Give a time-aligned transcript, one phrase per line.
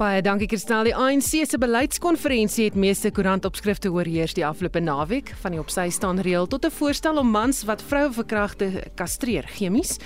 [0.00, 0.86] Baie dankie Kristal.
[0.88, 6.22] Die ANC se beleidskonferensie het meeste koerantopskrifte oorheers die afgelope naweek, van die opsy staan
[6.24, 9.98] reël tot 'n voorstel om mans wat vroue verkragte kastreer chemies.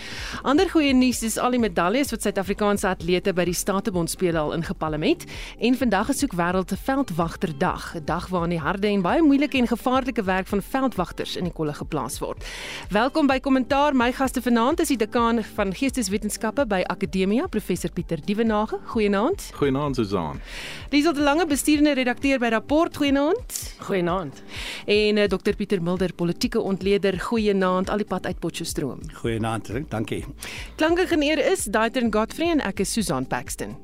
[0.42, 4.52] Ander goeie nuus is al die medaljes wat Suid-Afrikaanse atlete by die Statebond spele al
[4.52, 5.24] ingepalem het
[5.60, 9.68] en vandag is ook wêreld veldwagterdag, 'n dag waarin die harde en baie moeilike en
[9.68, 12.44] gevaarlike werk van veldwagters in die kolle geplaas word.
[12.90, 13.94] Welkom by Kommentaar.
[13.94, 18.78] My gaste vanaand is die dekaan van Geesteswetenskappe by Akademia, professor Pieter Dievenage.
[18.84, 19.50] Goeienaand.
[19.54, 20.40] Goeienaand Susan.
[20.88, 22.96] Dis al 'n lange besturende redakteur by Rapport.
[22.96, 23.74] Goeienaand.
[23.78, 24.42] Goeienaand.
[24.86, 27.20] En uh, Dr Pieter Mulder, politieke ontleder.
[27.20, 29.00] Goeienaand al die pad uit Potchefstroom.
[29.12, 30.24] Goeienaand, dankie.
[30.76, 33.76] Klankingenieur is Daitern Godfrey en ek is Susan Paxton.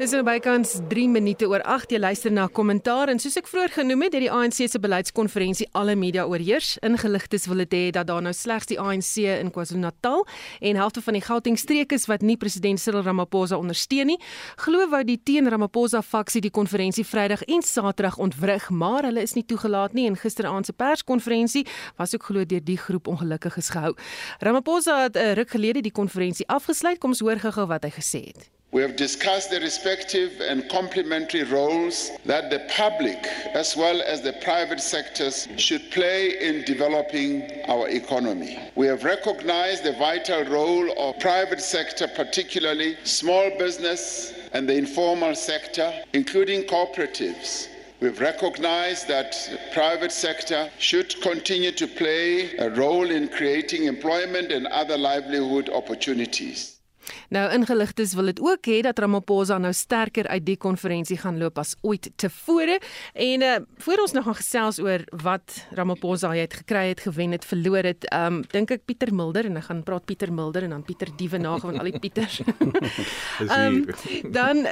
[0.00, 3.74] Dis nou bykans 3 minute oor 8 jy luister na kommentaar en soos ek vroeër
[3.74, 6.78] genoem het, het die ANC se beleidskonferensie alle media oorheers.
[6.80, 10.24] Ingeligtes wil dit hê dat daar nou slegs die ANC in KwaZulu-Natal
[10.64, 14.16] en helfte van die Gauteng streek is wat nie president Cyril Ramaphosa ondersteun nie.
[14.64, 19.36] Glo wou die teen Ramaphosa faksie die konferensie Vrydag en Saterdag ontwrig, maar hulle is
[19.36, 21.66] nie toegelaat nie en gisteraand se perskonferensie
[22.00, 23.92] was ook glo deur die groep ongelukkig gehou.
[24.40, 26.98] Ramaphosa het 'n ruk gelede die konferensie afgesluit.
[26.98, 28.61] Kom ons hoor gou-gou wat hy gesê het.
[28.72, 34.32] We have discussed the respective and complementary roles that the public as well as the
[34.32, 38.58] private sectors should play in developing our economy.
[38.74, 45.34] We have recognized the vital role of private sector, particularly small business and the informal
[45.34, 47.68] sector, including cooperatives.
[48.00, 54.50] We've recognized that the private sector should continue to play a role in creating employment
[54.50, 56.78] and other livelihood opportunities.
[57.28, 61.58] Nou ingeligtes wil dit ook hê dat Ramaphosa nou sterker uit die konferensie gaan loop
[61.58, 62.78] as ooit tevore.
[63.12, 67.44] En uh voor ons nog gaan gesels oor wat Ramaphosa het gekry het, gewen het,
[67.44, 70.84] verloor het, um dink ek Pieter Mulder en ek gaan praat Pieter Mulder en dan
[70.86, 72.40] Pieter Dievenage van al die Pieters.
[73.58, 73.86] um,
[74.30, 74.66] dan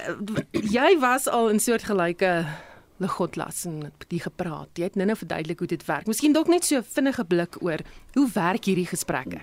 [0.50, 2.44] jy was al in soortgelyke
[3.00, 4.76] Legotlas en die gepraat.
[4.76, 6.08] Jy het nou-nou verduidelik hoe dit werk.
[6.10, 7.80] Miskien dalk net so 'n vinnige blik oor
[8.14, 9.40] hoe werk hierdie gesprekke.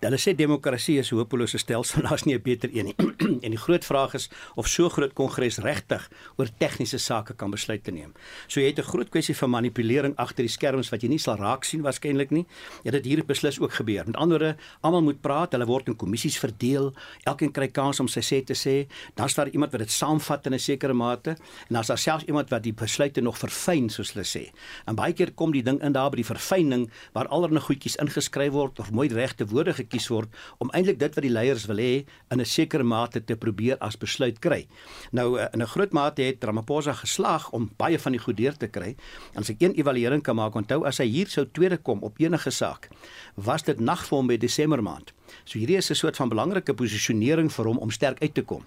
[0.00, 2.94] Hulle sê demokrasie is 'n hopelose stelsel, daar's nie 'n beter een nie.
[3.44, 7.90] en die groot vraag is of so groot kongres regtig oor tegniese sake kan besluite
[7.90, 8.12] neem.
[8.46, 11.36] So jy het 'n groot kwessie van manipulering agter die skerms wat jy nie sal
[11.36, 12.46] raak sien waarskynlik nie.
[12.84, 14.06] Ja, dit hier beslis ook gebeur.
[14.06, 16.92] Met ander woorde, almal moet praat, hulle word in kommissies verdeel.
[17.28, 18.86] Elkeen kry kans om sy sê te sê.
[19.16, 22.24] Dan staan iemand wat dit saamvat in 'n sekere mate en dan is daar selfs
[22.24, 24.50] iemand wat die besluite nog verfyn soos hulle sê.
[24.86, 28.52] En baie keer kom die ding in daar by die verfyning waar allerlei goedjies ingeskryf
[28.52, 32.04] word of mooi regte woorde gekies word om eintlik dit wat die leiers wil hê
[32.30, 34.66] in 'n sekere mate te probeer as besluit kry.
[35.12, 38.56] Nou eh, in 'n groot mate het Ramaphosa geslaag om baie van die goed deur
[38.56, 38.96] te kry.
[39.34, 42.18] En as ek een evaluering kan maak, onthou as hy hier sou tweede kom op
[42.18, 42.88] enige saak,
[43.36, 45.12] was dit nag vir hom by Desember maand.
[45.44, 48.64] So hierdie is 'n soort van belangrike posisionering vir hom om sterk uit te kom.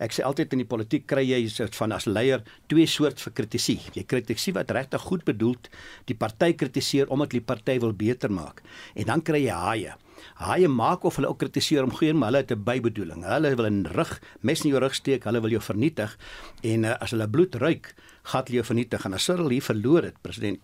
[0.00, 2.40] Ek sê altyd in die politiek kry jy soort van as leier
[2.72, 3.80] twee soort vir kritisie.
[3.92, 5.68] Jy kritiseer wat regtig goed bedoeld,
[6.08, 8.62] die party kritiseer omdat die party wil beter maak.
[8.94, 9.96] En dan kry jy haie.
[10.34, 13.24] Haie maak of hulle ook kritiseer om geen maar hulle het 'n bybedoeling.
[13.24, 16.18] Hulle wil 'n rug mes in jou rug steek, hulle wil jou vernietig
[16.62, 19.04] en uh, as hulle bloed ruik, gaan hulle jou vernietig.
[19.04, 20.58] En as Cyril hier verloor het, president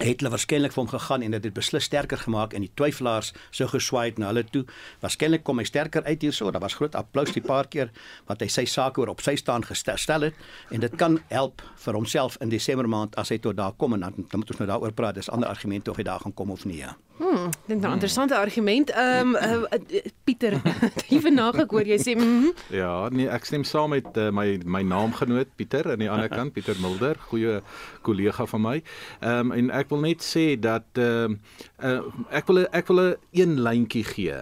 [0.00, 3.32] het hulle waarskynlik vir hom gegaan en dit het beslis sterker gemaak en die twyfelaars
[3.56, 4.64] sou geswaai na hulle toe.
[5.02, 6.50] Waarskynlik kom hy sterker uit hierso.
[6.50, 7.92] Daar was groot applous die paar keer
[8.30, 12.00] wat hy sy sake oor op sy staan gestel het en dit kan help vir
[12.00, 14.70] homself in Desember maand as hy tot daar kom en dan, dan moet ons nou
[14.72, 15.20] daaroor praat.
[15.20, 16.80] Dis ander argumente of hy daar gaan kom of nie.
[16.80, 16.96] Ja.
[17.20, 18.90] Hmm, dit is 'n interessante argument.
[18.90, 20.52] Ehm um, uh, uh, Pieter,
[21.14, 22.52] ewe nagehoor jy sê mm -hmm.
[22.68, 26.52] Ja, nee, ek stem saam met uh, my my naamgenoot Pieter aan die ander kant,
[26.52, 27.60] Pieter Mulder, goeie
[28.02, 28.82] kollega van my.
[29.20, 31.36] Ehm um, en ek wil net sê dat ehm
[31.84, 32.00] uh, uh,
[32.30, 34.40] ek wil ek wil 'n een lyntjie gee.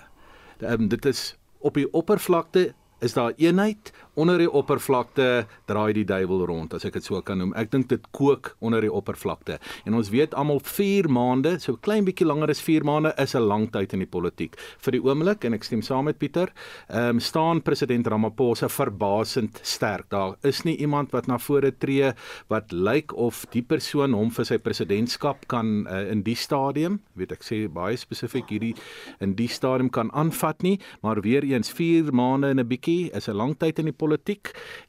[0.58, 6.06] Ehm um, dit is op die oppervlakte is daar eenheid onder die oppervlakte draai die
[6.08, 7.52] duiwel rond as ek dit so kan noem.
[7.58, 9.58] Ek dink dit kook onder die oppervlakte.
[9.87, 13.46] En ons weet almal 4 maande, so klein bietjie langer as 4 maande is 'n
[13.46, 14.56] lang tyd in die politiek.
[14.82, 16.50] Vir die oomblik en ek stem saam met Pieter,
[16.88, 20.08] ehm um, staan president Ramaphosa verbasend sterk.
[20.10, 22.12] Daar is nie iemand wat na vore tree
[22.48, 27.32] wat lyk of die persoon hom vir sy presidentskap kan uh, in die stadium, weet
[27.32, 28.75] ek sê baie spesifiek hierdie
[29.20, 33.28] in die stadium kan aanvat nie, maar weer eens 4 maande en 'n bietjie is
[33.28, 34.07] 'n lang tyd in die politiek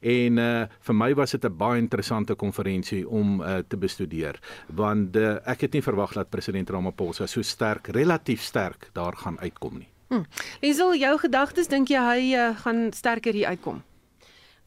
[0.00, 5.16] en uh vir my was dit 'n baie interessante konferensie om uh te bestudeer want
[5.16, 9.78] uh, ek het nie verwag dat president Ramaphosa so sterk relatief sterk daar gaan uitkom
[9.78, 9.88] nie.
[10.08, 10.24] Hm.
[10.60, 13.82] Liesel, jou gedagtes dink jy hy uh, gaan sterker hier uitkom?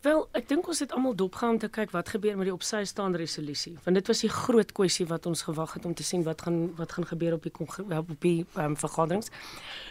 [0.04, 2.82] Wel, ek dink ons het almal dopgehou om te kyk wat gebeur met die opsy
[2.88, 6.26] staande resolusie, want dit was die groot kwessie wat ons gewag het om te sien
[6.28, 7.54] wat gaan wat gaan gebeur op die
[8.00, 9.32] op die um, vergaderings.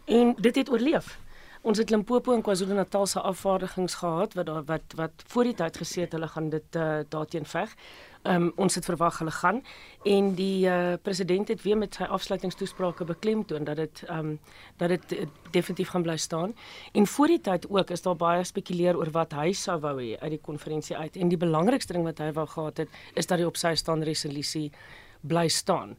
[0.04, 1.16] En dit het oorleef.
[1.62, 5.76] Ons het Limpopo en KwaZulu-Natal se afvaardigings gehad wat daar wat wat voor die tyd
[5.78, 7.76] gesê het hulle gaan dit uh, daarteen veg.
[8.22, 9.60] Ehm um, ons het verwag hulle gaan
[10.04, 14.40] en die uh, president het weer met sy afsluitingstoesprake beklemtoon dat dit ehm um,
[14.76, 16.54] dat dit uh, definitief gaan bly staan.
[16.92, 20.18] En voor die tyd ook is daar baie spekuleer oor wat hy sou wou hê
[20.18, 23.38] uit die konferensie uit en die belangrikste ding wat hy wou gehad het is dat
[23.38, 24.72] die op sy staan resolusie
[25.20, 25.94] bly staan.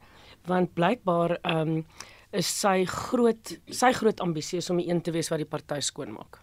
[0.45, 1.86] Want blykbaar ehm um,
[2.33, 5.80] is sy groot sy groot ambisie is om die een te wees wat die party
[5.85, 6.39] skoonmaak.
[6.39, 6.43] Hm.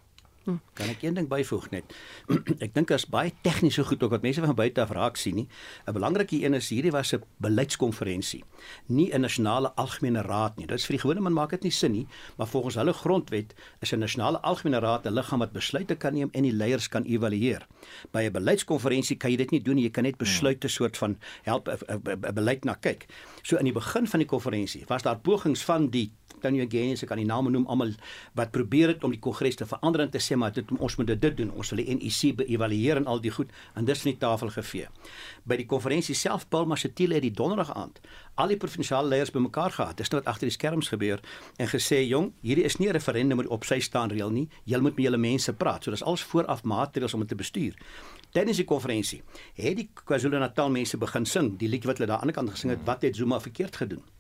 [0.75, 1.94] Kan ek een ding byvoeg net?
[2.64, 5.49] ek dink as baie tegniese goed ook wat mense van buite af raak sien nie.
[5.87, 8.44] 'n Belangrike een is hierdie was 'n beleidskonferensie,
[8.87, 10.67] nie 'n nasionale algemene raad nie.
[10.67, 12.06] Dit is vir die gewone man maak dit nie sin nie,
[12.37, 16.29] maar volgens hulle grondwet is 'n nasionale algemene raad 'n liggaam wat besluite kan neem
[16.32, 17.67] en die leiers kan evalueer.
[18.12, 19.85] By 'n beleidskonferensie kan jy dit nie doen nie.
[19.85, 23.06] Jy kan net besluite soort van help 'n beleid na kyk.
[23.43, 27.08] So in die begin van die konferensie was daar pogings van die Tony Again, ek
[27.11, 27.93] kan die name noem almal
[28.38, 31.12] wat probeer het om die kongres te verander en te sê maar dit ons moet
[31.12, 31.52] dit doen.
[31.52, 34.88] Ons wil die NEC beëvalueer en al die goed en dis van die tafel gevee.
[35.44, 38.00] By die konferensie self Paul Mashatile het die donderdag aand
[38.40, 39.98] al die provinsiale leiers bymekaar gehad.
[40.00, 41.20] Dis nou wat agter die skerms gebeur
[41.60, 44.48] en gesê jong, hierdie is nie 'n referendum op sy staan reël nie.
[44.64, 45.84] Julle moet met julle mense praat.
[45.84, 47.75] So dis alles vooraf maatreëls om dit te bestuur.
[48.32, 49.22] Tydens die konferensie
[49.54, 52.58] het die KwaZulu-Natal mense begin sing, die liedjie wat hulle daar aan die ander kant
[52.58, 54.19] gesing het, wat het Zuma verkeerd gedoen?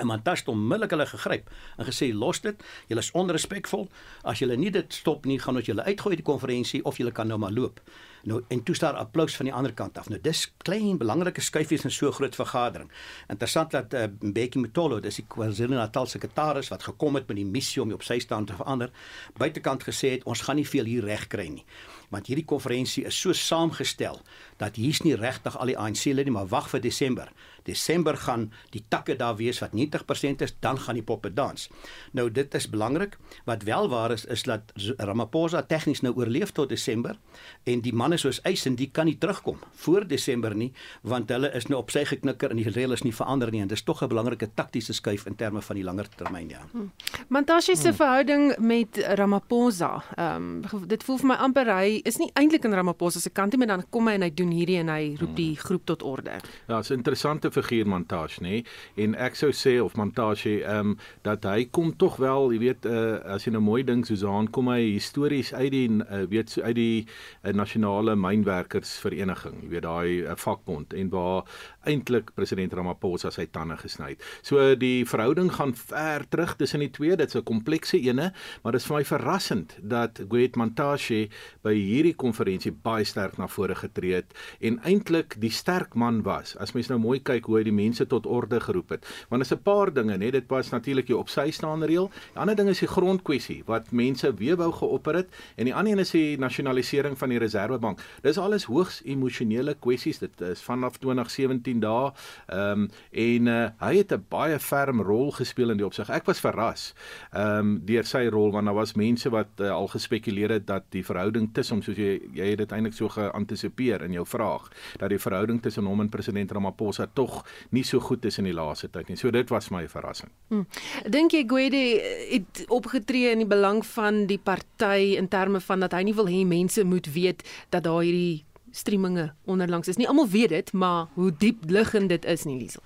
[0.00, 2.62] En Mantashe het onmiddellik hulle gegryp en gesê los dit.
[2.88, 3.88] Julle is onrespekvol.
[4.22, 7.12] As julle nie dit stop nie, gaan ons julle uitgooi uit die konferensie of julle
[7.12, 7.82] kan nou maar loop.
[8.28, 10.08] Nou en toe staar applous van die ander kant af.
[10.12, 12.90] Nou dis klein belangrike skuifies in so groot vergadering.
[13.28, 17.82] Interessant dat uh, Mbeki Mtolo, dis die KwaZulu-Natal sekretaris wat gekom het met die missie
[17.82, 18.92] om op sy staan te verander,
[19.38, 21.64] buitekant gesê het ons gaan nie veel hier reg kry nie
[22.10, 24.18] want hierdie konferensie is so saamgestel
[24.60, 27.30] dat hier's nie regtig al die ANC-lede nie, maar wag vir Desember.
[27.64, 31.68] Desember gaan die takke daar wees wat 90% is, dan gaan die poppe dans.
[32.12, 33.18] Nou dit is belangrik.
[33.44, 37.16] Wat wel waar is is dat Ramaphosa tegnies nou oorleef tot Desember
[37.64, 40.72] en die manne soos Eisen die kan nie terugkom voor Desember nie
[41.02, 43.68] want hulle is nou op sy geknikker en die reël is nie verander nie en
[43.68, 46.62] dis tog 'n belangrike taktiese skuif in terme van die langer termyn ja.
[46.72, 46.90] Hmm.
[47.28, 47.96] Mantashe se hmm.
[47.96, 52.74] verhouding met Ramaphosa, ehm um, dit voel vir my amper hy is nie eintlik in
[52.74, 55.36] Ramaphosa se kant nie, maar dan kom hy en hy doen hierdie en hy roep
[55.36, 55.64] die hmm.
[55.64, 56.40] groep tot orde.
[56.68, 58.62] Ja, 'n interessante figuur Mantashe, nê?
[59.00, 60.96] En ek sou sê of Mantashe ehm um,
[61.26, 64.70] dat hy kom tog wel, jy weet, uh, as jy nou mooi dink Susan, kom
[64.72, 70.36] hy histories uit die uh, weet uit die uh, nasionale mynwerkersvereniging, jy weet daai uh,
[70.36, 71.44] vakbond en waar
[71.88, 74.24] eintlik president Ramaphosa sy tande gesny het.
[74.42, 78.32] So die verhouding gaan ver terug tussen die twee, dit's 'n komplekse ene,
[78.62, 81.28] maar dit is vir my verrassend dat Gwet Mantashe
[81.62, 86.56] by hierdie konferensie baie sterk na vore getree het en eintlik die sterk man was.
[86.56, 89.06] As mens nou mooi kyk hoe hy die mense tot orde geroep het.
[89.28, 92.10] Want is 'n paar dinge, net dit was natuurlik die op sy staande reël.
[92.32, 95.92] Die ander ding is die grondkwessie wat mense weer wou geopper het en die ander
[95.92, 98.00] een is die nasionalisering van die Reserwebank.
[98.22, 100.18] Dis alles hoogs emosionele kwessies.
[100.18, 102.10] Dit is vanaf 2017 dae.
[102.48, 106.10] Ehm um, en uh, hy het 'n baie ferm rol gespeel in die opsig.
[106.10, 106.94] Ek was verras
[107.30, 110.84] ehm um, deur sy rol want daar was mense wat uh, al gespekuleer het dat
[110.90, 114.68] die verhouding tussen hom soos jy jy het dit eintlik so geantisipeer in jou vraag
[114.98, 118.56] dat die verhouding tussen hom en president Ramaphosa tog nie so goed is in die
[118.56, 119.16] laaste tyd nie.
[119.16, 120.30] So dit was my verrassing.
[120.48, 120.66] Hmm.
[121.08, 121.84] Dink jy Gwede
[122.30, 126.30] het opgetree in die belang van die party in terme van dat hy nie wil
[126.30, 130.08] hê mense moet weet dat daar hierdie streaminge onderlangs is nie.
[130.08, 132.82] Almal weet dit, maar hoe diep liggend dit is nie, Liesel.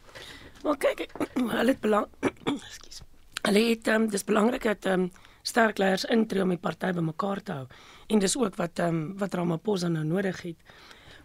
[0.64, 1.11] Maar kyk,
[1.59, 2.09] hulle het belang
[2.55, 3.03] Ekskuus.
[3.45, 5.11] Hulle het um, dis belangrik dat um,
[5.45, 7.67] sterk leiers intree om die party bymekaar te hou.
[8.09, 10.75] En dis ook wat um, wat Ramaphosa nou nodig het.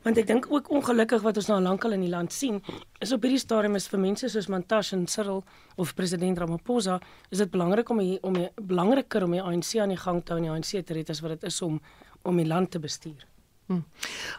[0.04, 2.62] Want ek dink ook ongelukkig wat ons nou lankal in die land sien,
[3.04, 5.42] is op hierdie stadium is vir mense soos Mantashe en Cyril
[5.76, 7.00] of president Ramaphosa,
[7.32, 10.36] is dit belangrik om die, om die, belangriker om die ANC aan die gang te
[10.36, 11.82] hou en die ANC te red as wat dit is om
[12.28, 13.29] om die land te bestuur.
[13.70, 13.84] Hm.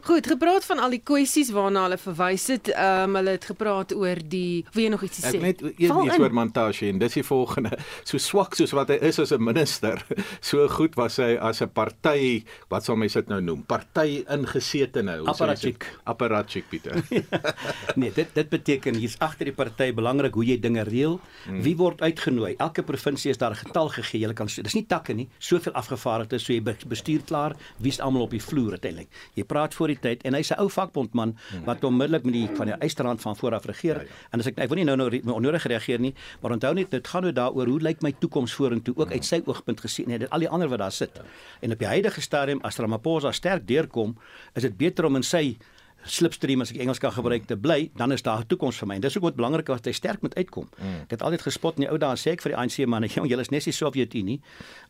[0.02, 2.68] Goed, gepraat van al die kwessies waarna hulle verwys het.
[2.72, 5.37] Ehm um, hulle het gepraat oor die wie nog iets sê.
[5.38, 7.78] Ek net een iets oor Montashe en dis die volgende.
[8.02, 10.02] So swak soos wat hy is as 'n minister,
[10.50, 12.42] so goed was hy as 'n party,
[12.75, 13.62] wat sal mense dit nou noem?
[13.70, 15.20] Party ingesete nou.
[15.30, 15.87] Apparatchik.
[16.04, 16.99] Apparatchik Pieter.
[18.00, 21.20] nee, dit dit beteken hier's agter die party belangrik hoe jy dinge reël.
[21.46, 21.62] Hmm.
[21.62, 22.56] Wie word uitgenooi?
[22.58, 24.26] Elke provinsie is daar 'n getal gegee.
[24.26, 25.28] Jy kan dis nie takke nie.
[25.38, 29.20] Soveel afgevaardigdes, so jy bestuur klaar, wie's almal op die vloer uiteindelik.
[29.35, 32.67] Jy praat voor die tyd en hy's 'n ou vakbondman wat onmiddellik met die van
[32.67, 33.97] die eisterrand van vooraf regeer.
[33.97, 34.29] Ja, ja.
[34.31, 37.09] En as ek ek wil nie nou nou onnodig reageer nie, maar onthou net dit
[37.09, 40.39] gaan nou daaroor hoe lyk my toekoms vorentoe ook uit sy oogpunt gesien net al
[40.39, 41.11] die ander wat daar sit.
[41.15, 41.23] Ja.
[41.61, 44.17] En op die huidige stadium as Ramaphosa sterk deurkom,
[44.55, 45.57] is dit beter om in sy
[46.04, 48.95] slipstream as ek Engels kan gebruik te bly, dan is daar 'n toekoms vir my.
[48.95, 50.69] En dis ook wat belangrik is dat hy sterk moet uitkom.
[50.78, 51.02] Mm.
[51.02, 53.28] Ek het altyd gespot in die ou dae sê ek vir die ANC manne, jong,
[53.28, 54.40] julle is net die Sowjetunie.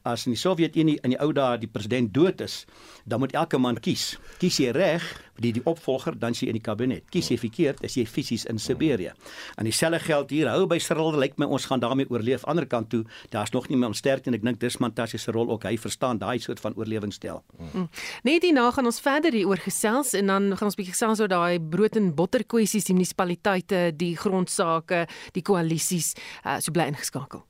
[0.02, 2.66] As in die Sowjetunie in die ou dae die president dood is,
[3.04, 4.18] dan moet elke man kies.
[4.38, 5.02] Kies jy reg,
[5.40, 7.06] die die opvolger, dan sien jy in die kabinet.
[7.12, 9.14] Kies jy verkeerd, is jy fisies in Siberië.
[9.60, 10.50] En dieselfde geld hier.
[10.52, 12.44] Hou by Cyril, lyk my ons gaan daarmee oorleef.
[12.50, 13.02] Ander kant toe,
[13.34, 15.66] daar's nog nie meer sterk en ek dink dis Mantashe se rol ook.
[15.68, 17.42] Hy verstaan daai soort van oorlewingsstel.
[17.58, 17.88] Mm.
[18.28, 21.30] Net hierna gaan ons verder hier oor gesels en dan gaan ons bietjie gesels oor
[21.32, 25.06] daai brood en botter kwessies, die munisipaliteite, die grondsake,
[25.36, 26.14] die koalisies.
[26.44, 27.44] Uh, so bly ingeskakel.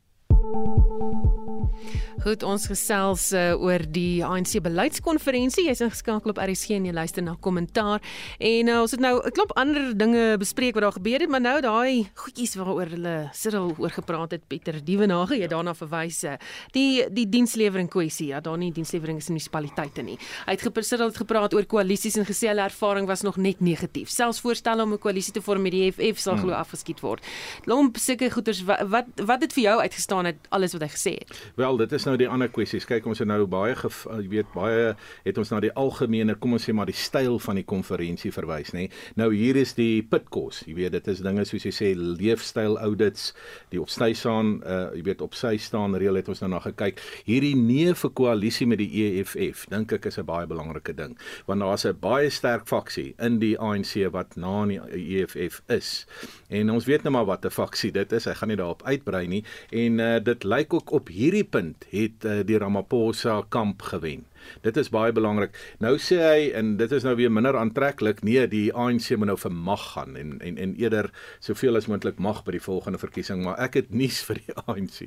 [2.20, 5.64] Goed, ons gesels uh, oor die ANC beleidskonferensie.
[5.70, 8.02] Jy's ingeskakel op RSG en jy luister na kommentaar.
[8.36, 11.40] En uh, ons het nou 'n klomp ander dinge bespreek wat daar gebeur het, maar
[11.40, 16.24] nou daai goedjies waaroor hulle Cyril oor gepraat het, Pieter Dievenage, jy daarna verwys.
[16.24, 16.36] Uh,
[16.72, 20.18] die die dienslewering kwessie, ja, daar nie dienslewering is in munisipaliteite nie.
[20.44, 24.10] Hy het gepraat het gepraat oor koalisies en gesê hulle ervaring was nog net negatief.
[24.10, 26.42] Selfs voorstelle om 'n koalisie te vorm met die EFF sal hmm.
[26.42, 27.24] glo afgeskiet word.
[27.64, 31.12] Lomp seker goeters wat wat, wat het vir jou uitgestaan het alles wat hy gesê
[31.18, 31.32] het?
[31.56, 32.84] Wel, dit is nou die ander kwessies.
[32.84, 36.66] Kyk, ons het nou baie jy weet baie het ons na die algemene, kom ons
[36.66, 38.88] sê maar die styl van die konferensie verwys, nê.
[39.20, 40.62] Nou hier is die pitkos.
[40.66, 43.30] Jy weet, dit is dinge soos jy sê leefstyl audits,
[43.72, 46.60] die op sy staan, uh jy weet op sy staan reël het ons nou na
[46.64, 47.00] gekyk.
[47.28, 51.60] Hierdie nee vir koalisie met die EFF, dink ek is 'n baie belangrike ding, want
[51.60, 54.80] daar's 'n baie sterk faksie in die ANC wat na die
[55.20, 56.06] EFF is.
[56.48, 58.26] En ons weet nou maar wat 'n faksie dit is.
[58.26, 59.44] Ek gaan nie daarop uitbrei nie.
[59.70, 64.29] En uh dit lyk ook op hierdie punt het uh, die Ramaphosa kamp gewen.
[64.62, 65.56] Dit is baie belangrik.
[65.78, 68.22] Nou sê hy en dit is nou weer minder aantreklik.
[68.26, 72.18] Nee, die ANC moet nou vir mag gaan en en en eerder soveel as moontlik
[72.18, 75.00] mag by die volgende verkiesing, maar ek het nuus vir die ANC.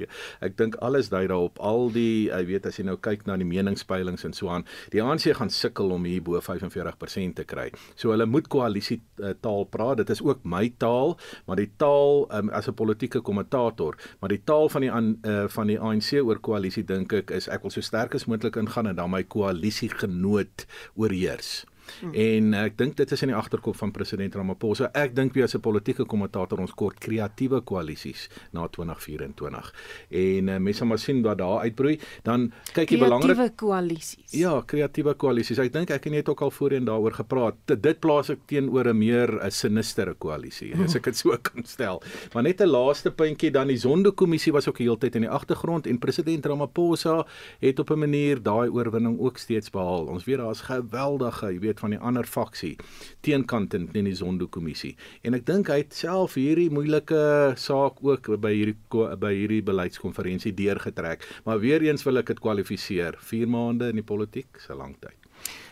[0.46, 1.60] Ek dink alles dui daarop.
[1.60, 5.02] Al die, jy weet as jy nou kyk na die meningspeilings en so aan, die
[5.04, 7.70] ANC gaan sukkel om hier bo 45% te kry.
[7.96, 10.02] So hulle moet koalisie uh, taal praat.
[10.04, 14.42] Dit is ook my taal, maar die taal um, as 'n politieke kommentator, maar die
[14.44, 17.72] taal van die an, uh, van die ANC oor koalisie dink ek is ek wil
[17.72, 20.66] so sterk as moontlik ingaan en dan my koalisiegenoot
[20.96, 21.66] oorheers.
[22.02, 22.14] Hmm.
[22.14, 24.90] En ek dink dit is in die agterkop van president Ramaphosa.
[24.94, 29.74] Ek dink wie as 'n politieke kommentator ons kort kreatiewe koalisies na 2024.
[30.10, 34.32] En uh, mense maar sien wat daar uitbroei, dan kyk jy belangrik kreatiewe koalisies.
[34.32, 35.60] Ja, kreatiewe koalisies.
[35.60, 37.56] Ek dink ek en jy het ook al voorheen daaroor gepraat.
[37.66, 42.02] Dit plaas ek teenoor 'n meer 'n sinistere koalisie, as ek dit so kan stel.
[42.34, 46.00] Maar net 'n laaste puntjie dan die Zondo-kommissie was ook heeltyd in die agtergrond en
[46.00, 47.26] president Ramaphosa
[47.60, 50.08] het op 'n manier daai oorwinning ook steeds behaal.
[50.08, 52.76] Ons weet daar's geweldige, jy weet weet van die ander faksie
[53.22, 54.96] teenkant in die Zondo kommissie.
[55.24, 58.78] En ek dink hy het self hierdie moeilike saak ook by hierdie
[59.20, 61.26] by hierdie beleidskonferensie deurgetrek.
[61.46, 63.18] Maar weer eens wil ek dit kwalifiseer.
[63.20, 65.18] 4 maande in die politiek, is 'n lang tyd.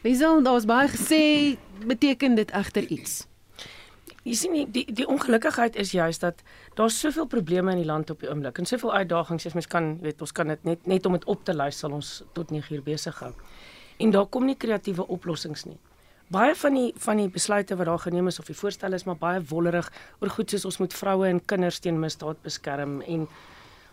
[0.04, 3.28] Liesel, daar was baie gesê, beteken dit egter iets?
[4.24, 6.44] Jy sien die die, die ongelukkigheid is juist dat
[6.76, 9.98] daar's soveel probleme in die land op die oomblik en soveel uitdagings as mens kan
[10.02, 12.76] weet ons kan dit net net om dit op te lys sal ons tot 9
[12.76, 13.34] uur besig hou.
[13.98, 15.80] En daar kom nie kreatiewe oplossings nie
[16.32, 19.20] baie van die van die besluite wat daar geneem is of die voorstelle is maar
[19.20, 23.26] baie wollerig oor goed soos ons moet vroue en kinders teen misdaad beskerm en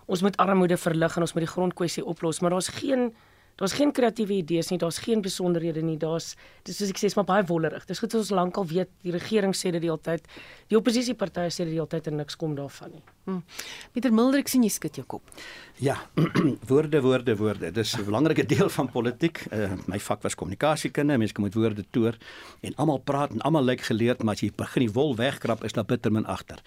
[0.07, 3.11] ons moet armoede verlig en ons moet die grondkwessie oplos maar daar's geen
[3.59, 6.35] daar's geen kreatiewe idees nie daar's geen besonderhede nie daar's
[6.65, 9.55] dis soos ek sê is maar baie wollerig dis goed ons lankal weet die regering
[9.55, 10.27] sê dit die hele tyd
[10.71, 13.43] die oppositiepartye sê dit die hele tyd en niks kom daarvan nie hm.
[13.93, 15.35] Pieter Mulder ek sien jy skud jou kop
[15.79, 15.95] Ja,
[16.71, 17.71] woorde, woorde, woorde.
[17.71, 19.45] Dis 'n belangrike deel van politiek.
[19.53, 21.19] Uh, my vak was kommunikasiekunde.
[21.19, 22.19] Mense kom met woorde toer
[22.61, 25.73] en almal praat en almal lyk geleerd, maar as jy begin die wol wegkrap, is
[25.73, 26.59] daar bitter min agter.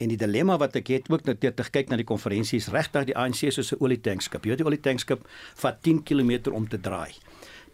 [0.00, 3.10] En die dilemma wat ek het ook net te kyk na die konferensie is regtig
[3.10, 4.44] die ANC soos 'n olietankskip.
[4.44, 5.26] Jy weet die olietankskip
[5.62, 7.12] vat 10 km om te draai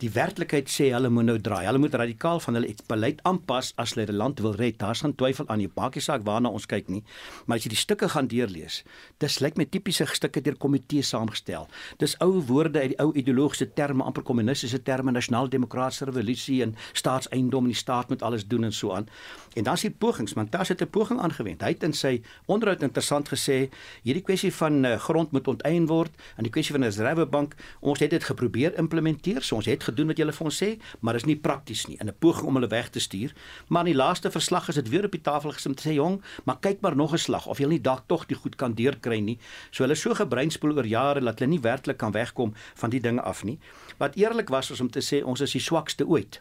[0.02, 1.64] die werklikheid sê hulle moet nou draai.
[1.64, 4.76] Hulle moet radikaal van hulle beleid aanpas as hulle die land wil red.
[4.80, 5.70] Daar's geen twyfel aan nie.
[5.76, 7.02] Maakie saak waarna ons kyk nie.
[7.46, 8.82] Maar as jy die stukke gaan deurlees,
[9.22, 11.68] dis lyk met tipiese stukke deur komitee saamgestel.
[12.02, 17.64] Dis ou woorde uit die ou ideologiese terme, amper kommunistiese terme, nasionaal-demokratiese revolusie en staatseiendom
[17.64, 19.08] en die staat moet alles doen en so aan.
[19.56, 21.60] En dan sien pogings, want daar het 'n poging aangewend.
[21.60, 23.68] Hy het in sy onderhoud interessant gesê,
[24.02, 27.98] hierdie kwessie van uh, grond moet onteien word en die kwessie van 'n reservebank, ons
[27.98, 29.42] het dit geprobeer implementeer.
[29.42, 32.08] So ons het gedoen wat jy vir ons sê, maar is nie prakties nie in
[32.08, 33.32] 'n poging om hulle weg te stuur.
[33.68, 35.92] Maar in die laaste verslag is dit weer op die tafel gesit om te sê,
[35.92, 38.74] "Jong, maar kyk maar nog 'n slag of jy nie dalk tog die goed kan
[38.74, 39.38] deurkry nie."
[39.70, 43.22] So hulle so gebreinspoel oor jare dat hulle nie werklik kan wegkom van die dinge
[43.22, 43.58] af nie.
[43.96, 46.40] Wat eerlik was was om te sê ons is die swakste ooit.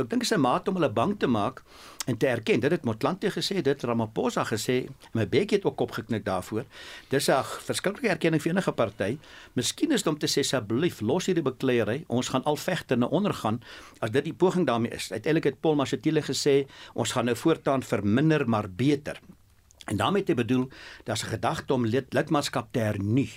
[0.00, 1.62] Nou ek dink dit is 'n maat om hulle bang te maak
[2.06, 6.24] en te erken dit het Motlanthe gesê dit Ramaphosa gesê my bekkie het ook opgeknik
[6.24, 6.64] daarvoor.
[7.10, 9.18] Dis 'n verskillike erkenning vir enige party.
[9.52, 12.04] Miskien is dit om te sê asseblief los hierdie bekleierery.
[12.08, 13.60] Ons gaan al vegte na ondergaan.
[13.98, 15.12] As dit die poging daarmee is.
[15.12, 19.20] Uiteindelik het Paul Mashatile gesê ons gaan nou voortaan verminder maar beter.
[19.84, 20.68] En daarmee te bedoel
[21.04, 23.28] daar's 'n gedagte om lid, lidmaatskap te hernu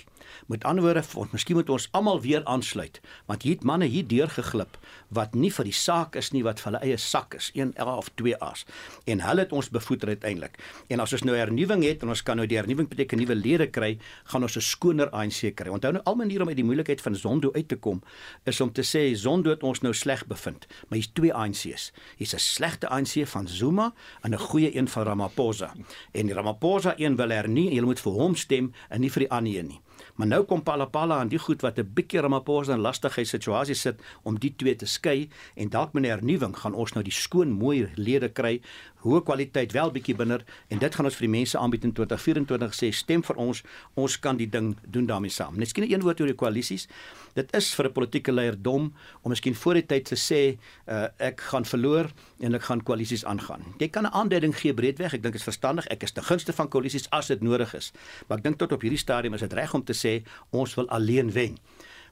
[0.46, 4.06] Met ander woorde, ons miskien moet ons almal weer aansluit, want hier het manne hier
[4.06, 4.78] deur geglip
[5.14, 7.96] wat nie vir die saak is nie, wat vir hulle eie sak is, 1 A
[7.96, 8.64] of 2 A's.
[9.06, 10.58] En hulle het ons bevoeder uiteindelik.
[10.88, 13.68] En as ons nou hernuwing het en ons kan nou die hernuwing beteken nuwe lede
[13.70, 13.98] kry,
[14.32, 15.70] gaan ons 'n skoner ANC kry.
[15.70, 18.02] Onthou nou al maniere om uit die moeilikheid van Zondo uit te kom
[18.44, 21.92] is om te sê Zondo het ons nou sleg bevind, maar hier's twee ANC's.
[22.16, 25.74] Hier's 'n slegte ANC van Zuma en 'n goeie een van Ramaphosa.
[26.12, 29.20] En die Ramaphosa een wil hernu en jy moet vir hom stem en nie vir
[29.20, 29.80] die ander een nie.
[30.14, 34.02] Maar nou kom Palapala aan die goed wat 'n bietjie Ramaphosa in lastige situasie sit
[34.22, 37.50] om die twee te skei en dalk met 'n hernuwing gaan ons nou die skoon
[37.50, 38.60] mooi lede kry
[39.04, 42.76] hoë kwaliteit wel bietjie binner en dit gaan ons vir die mense aanbied in 2024
[42.76, 43.62] sê stem vir ons
[44.00, 45.58] ons kan die ding doen daarmee saam.
[45.58, 46.88] Net skien 'n woord oor die koalisies.
[47.34, 50.58] Dit is vir 'n politieke leier dom om miskien voor die tyd te sê
[50.88, 53.62] uh, ek gaan verloor en ek gaan koalisies aangaan.
[53.78, 55.14] Jy kan 'n aanduiding gee breedweg.
[55.14, 55.86] Ek dink dit is verstandig.
[55.86, 57.92] Ek is te gunste van koalisies as dit nodig is.
[58.28, 60.88] Maar ek dink tot op hierdie stadium is dit reg om te sê ons wil
[60.88, 61.58] alleen wen.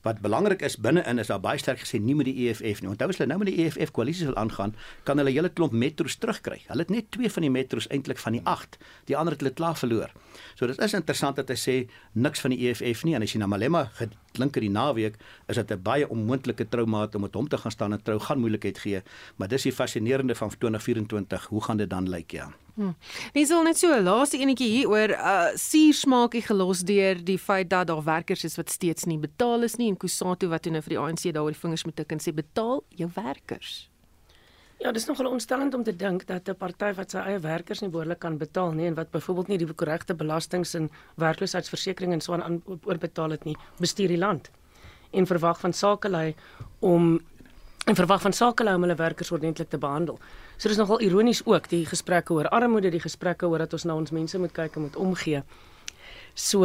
[0.03, 2.91] Wat belangrik is binne-in is daar baie sterk gesê nie met die EFF nie.
[2.91, 4.75] Onthou as hulle nou met die EFF koalisies wil aangaan,
[5.07, 6.59] kan hulle hele klomp metro's terugkry.
[6.67, 8.81] Hulle het net twee van die metro's eintlik van die 8.
[9.11, 10.11] Die ander het hulle klaar verloor.
[10.55, 11.77] So dit is interessant dat hy sê
[12.19, 13.87] niks van die EFF nie en as jy na Malema
[14.33, 15.17] klink in die naweek,
[15.49, 18.39] is dit 'n baie onmoontlike troumaat om met hom te gaan staan en trou gaan
[18.39, 19.03] moeilikheid gee,
[19.37, 21.47] maar dis die fascinerende van 2024.
[21.47, 22.53] Hoe gaan dit dan lyk, ja?
[22.75, 22.95] Hmm.
[23.33, 27.71] Dis al net so 'n laaste enetjie hier oor uh suursmaakie gelos deur die feit
[27.71, 30.97] dat daar werkers is wat steeds nie betaal is nie en Kusatu wat nou vir
[30.97, 33.92] die ANC daaroor die vingers moet tik en sê betaal jou werkers.
[34.83, 37.91] Ja, dis nogal ontstellend om te dink dat 'n party wat sy eie werkers nie
[37.91, 42.33] behoorlik kan betaal nie en wat byvoorbeeld nie die korrekte belastings en werkloosheidsversekering en so
[42.33, 44.51] aan oorbetaal het nie, bestuur die land
[45.13, 46.35] en verwag van sakelei
[46.81, 47.21] om
[47.87, 50.19] en verwag van sakelei om hulle werkers ordentlik te behandel.
[50.57, 53.95] So dis nogal ironies ook die gesprekke oor armoede, die gesprekke oor dat ons na
[53.95, 55.43] ons mense moet kyk en moet omgee.
[56.35, 56.65] So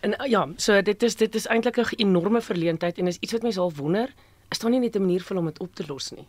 [0.00, 3.42] en ja, so dit is dit is eintlik 'n enorme verleentheid en is iets wat
[3.42, 4.08] mense al wonder,
[4.50, 6.26] is daar nie net 'n manier vir om dit op te los nie.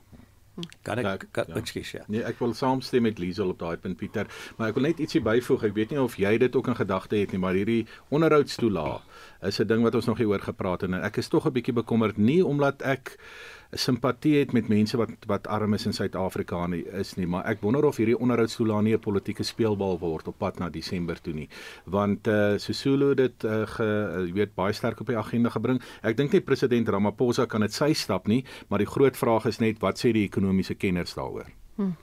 [0.87, 1.83] Kan ek kan ek ja.
[1.99, 2.03] ja.
[2.07, 5.21] Nee, ek wil saamstem met Liesel op daai punt Pieter, maar ek wil net ietsie
[5.23, 5.65] byvoeg.
[5.67, 7.83] Ek weet nie of jy dit ook in gedagte het nie, maar hierdie
[8.15, 9.03] onderhoudstoelaag
[9.47, 11.53] is 'n ding wat ons nog nie oor gepraat het en ek is tog 'n
[11.53, 13.17] bietjie bekommerd nie omdat ek
[13.75, 17.61] simpatie het met mense wat wat arm is in Suid-Afrika nie is nie, maar ek
[17.61, 21.49] wonder of hierdie onderhoudstoelae nie 'n politieke speelbal word op pad na Desember toe nie.
[21.85, 23.83] Want eh uh, Sisulu het dit eh uh, ge
[24.27, 25.81] uh, weet baie sterk op die agenda gebring.
[26.03, 29.59] Ek dink nie president Ramaphosa kan dit sy stap nie, maar die groot vraag is
[29.59, 31.45] net wat sê die ekonomiese kenners daaroor?
[31.75, 31.95] Hmm.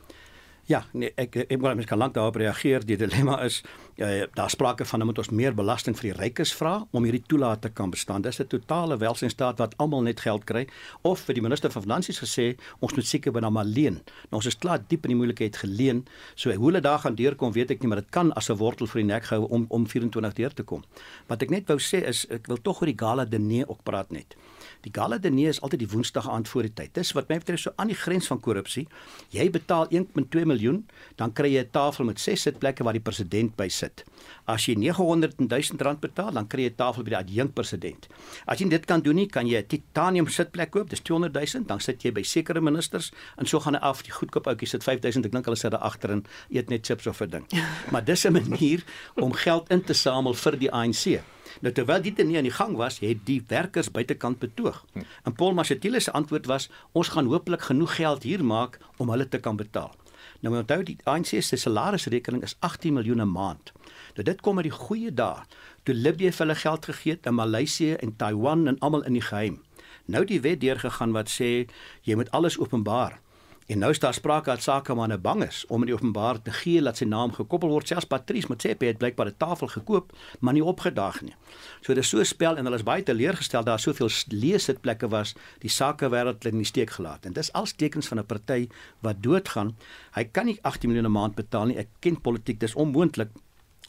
[0.64, 2.84] Ja, nee, ek ek moet mens kan lank daarop reageer.
[2.86, 3.62] Die dilemma is
[3.96, 7.62] uh, daar sprake van moet ons meer belasting vir die rykes vra om hierdie toelaat
[7.62, 8.22] te kan bestaan.
[8.22, 10.66] Dis 'n totale welstandsstaat wat almal net geld kry
[11.02, 14.00] of vir die minister van finansies gesê ons moet seker binne maar leen.
[14.30, 16.06] Nou ons is klaar diep in die moeilikheid geleen.
[16.34, 18.86] So hoe hulle daar gaan deurkom, weet ek nie, maar dit kan as 'n wortel
[18.86, 20.84] vir die nek gehou om om 24 deur te kom.
[21.26, 24.10] Wat ek net wou sê is ek wil tog oor die gala diner ook praat
[24.10, 24.36] net.
[24.82, 26.94] Die gala diner is altyd die woensdag aand voor die tyd.
[26.94, 28.86] Dis wat my betref so aan die grens van korrupsie.
[29.30, 33.56] Jy betaal 1.2 miljoen, dan kry jy 'n tafel met 6 sitplekke waar die president
[33.56, 34.04] by sit.
[34.46, 38.08] As jy 900 000 rand betaal, dan kry jy 'n tafel by die adjunkpresident.
[38.46, 41.66] As jy dit kan doen nie, kan jy 'n titanium sitplek koop, dis 200 000,
[41.66, 44.02] dan sit jy by sekere ministers en so gaan dit af.
[44.02, 47.20] Die goedkoop ouetjie sit 5000, ek dink hulle sit daar agterin eet net chips of
[47.20, 47.46] 'n ding.
[47.92, 51.20] Maar dis 'n manier om geld in te samel vir die ANC.
[51.60, 54.84] Nou terwyl dit nie aan die gang was, het die werkers buitekant betoog.
[55.22, 59.28] En Paul Mashatile se antwoord was: "Ons gaan hopelik genoeg geld hier maak om hulle
[59.28, 59.94] te kan betaal."
[60.40, 63.72] Nou onthou die ANC se salarisrekening is 18 miljoen 'n maand.
[64.14, 65.44] Nou dit kom uit die goeie dae
[65.82, 69.22] toe Libië vir hulle geld gegee het en Maleisië en Taiwan en almal in die
[69.22, 69.62] geheim.
[70.04, 71.66] Nou die wet deurgegaan wat sê
[72.02, 73.20] jy moet alles openbaar.
[73.66, 76.82] En nou is daar sprake dat sakemanne bang is om in die openbaar te gee
[76.82, 77.88] dat sy naam gekoppel word.
[77.88, 81.34] Selfs Patrice Motsepe het blykbaar 'n tafel gekoop, maar nie opgedag nie.
[81.80, 86.44] So dis so spel en hulle is baie teleurgestel daar soveel leesitplekke was, die sakewêreld
[86.44, 87.26] in die steek gelaat.
[87.26, 88.68] En dis als tekens van 'n party
[89.00, 89.76] wat doodgaan.
[90.14, 91.76] Hy kan nie 18 miljoen 'n maand betaal nie.
[91.76, 93.28] Ek ken politiek, dis onmoontlik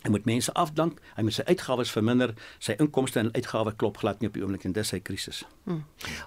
[0.04, 4.20] Hy moet mense afdank, hy moet sy uitgawes verminder, sy inkomste en uitgawes klop glad
[4.20, 5.44] nie op die oomblik en dis sy krisis.
[5.63, 5.86] Hmm.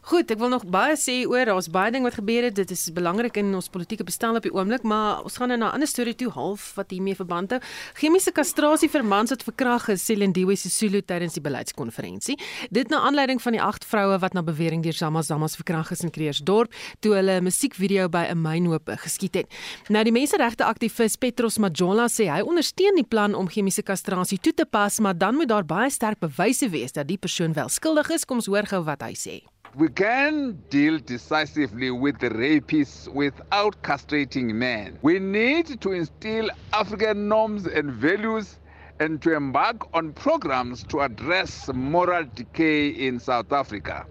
[0.08, 2.54] Goed, ek wil nog baie sê oor daar's baie ding wat gebeur het.
[2.56, 5.68] Dit is belangrik in ons politieke bestel op die oomblik, maar ons gaan nou na
[5.68, 7.60] 'n ander storie toe half wat hiermee verband hou.
[7.94, 12.38] Chemiese kastrasie vir mans wat verkragt is, sê Lindiwe Sisulu tydens die beleidskonferensie.
[12.70, 16.00] Dit na aanleiding van die 8 vroue wat na bewering deur Zama Zamas verkragt is
[16.00, 19.46] in Kreersdorp toe hulle 'n musiekvideo by 'n mynhoop geskiet het.
[19.88, 24.52] Nou die menseregte aktivis Petros Majola sê hy ondersteun die plan om chemiese kastrasie toe
[24.54, 28.10] te pas, maar dan moet daar baie sterk bewyse wees dat die persoon wel skuldig
[28.14, 28.24] is.
[28.24, 29.42] Kom ons hoor gou wat hy sê.
[29.74, 34.98] We can deal decisively with the rapists without castrating men.
[35.02, 38.58] We need to instill African norms and values
[39.00, 44.06] and to embark on programs to address moral decay in South Africa.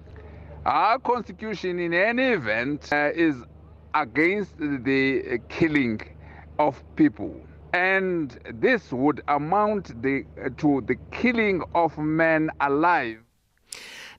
[0.65, 3.36] Our constitution, in any event, uh, is
[3.94, 6.02] against the killing
[6.60, 7.44] of people.
[7.75, 10.25] And this would amount the,
[10.59, 13.24] to the killing of men alive.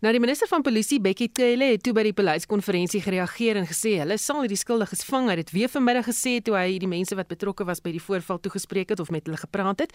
[0.04, 3.94] Nou die minister van polisie Bekkie Cele het toe by die beleidskonferensie gereageer en gesê
[4.02, 5.30] hulle sal hierdie skuldiges vang.
[5.30, 8.36] Hy het weer vanmiddag gesê toe hy die mense wat betrokke was by die voorval
[8.44, 9.94] toegespreek het of met hulle gepraat het.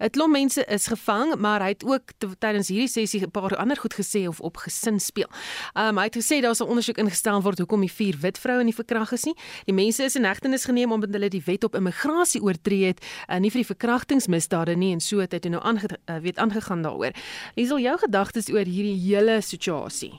[0.00, 3.76] 'n Klomp mense is gevang, maar hy het ook tydens hierdie sessie 'n paar ander
[3.76, 5.28] goed gesê of op gesin speel.
[5.76, 8.74] Um hy het gesê daar sal ondersoek ingestel word hoekom die vier wit vroue nie
[8.74, 9.34] verkragt is nie.
[9.66, 13.38] Die mense is in hegtenis geneem omdat hulle die wet op immigrasie oortree het, uh,
[13.38, 17.12] nie vir die verkrachtingsmisdade nie en so het hy nou aange, uh, weet aangegaan daaroor.
[17.54, 20.12] Wie sal jou gedagtes oor hierdie hele situasie.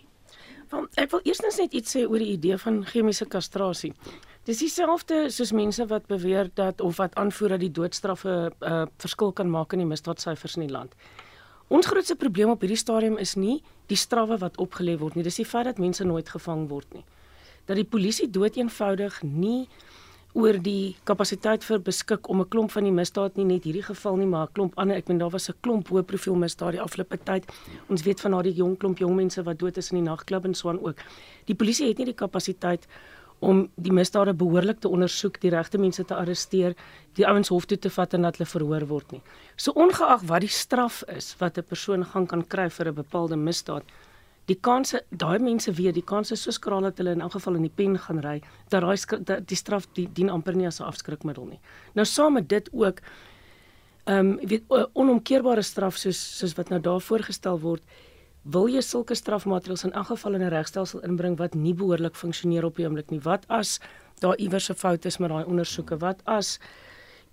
[0.70, 3.94] Want ek wil eers net iets sê oor die idee van chemiese kastrasie.
[4.44, 8.50] Dis dieselfde soos mense wat beweer dat of wat aanvoer dat die doodstraf 'n uh,
[8.62, 10.96] uh, verskil kan maak in die misdaadsyfers in die land.
[11.68, 15.40] Ons grootste probleem op hierdie stadium is nie die strawwe wat opgelê word nie, dis
[15.40, 17.06] die feit dat mense nooit gevang word nie.
[17.66, 19.68] Dat die polisie doeteenvoudig nie
[20.34, 24.18] oor die kapasiteit vir beskik om 'n klomp van die misdaad nie net hierdie geval
[24.18, 26.82] nie maar 'n klomp ander ek meen daar was 'n klomp hoë profiel misdaad die
[26.82, 27.46] afgelope tyd.
[27.90, 30.54] Ons weet van daardie jong klomp jong mense wat dood is in die nagklub en
[30.54, 30.98] so aan ook.
[31.46, 32.88] Die polisie het nie die kapasiteit
[33.40, 36.76] om die misdade behoorlik te ondersoek die regte mense te arresteer
[37.16, 39.22] die ouens hof toe te vat en dat hulle verhoor word nie.
[39.56, 43.36] So ongeag wat die straf is wat 'n persoon gaan kan kry vir 'n bepaalde
[43.36, 43.84] misdaad
[44.46, 47.68] die kanse daai mense weet die kanse so skraal dat hulle in elk geval in
[47.68, 51.46] die pen gaan ry dat daai die straf die dien amper nie as 'n afskrikmiddel
[51.46, 51.60] nie.
[51.96, 53.02] Nou saam met dit ook
[54.06, 57.84] ehm um, weet onomkeerbare straf soos soos wat nou daar voorgestel word
[58.44, 62.66] wil jy sulke strafmaatreëls in elk geval in 'n regstelsel inbring wat nie behoorlik funksioneer
[62.66, 63.20] op die oomblik nie.
[63.20, 63.80] Wat as
[64.20, 65.98] daar iewers 'n fout is met daai ondersoeke?
[65.98, 66.60] Wat as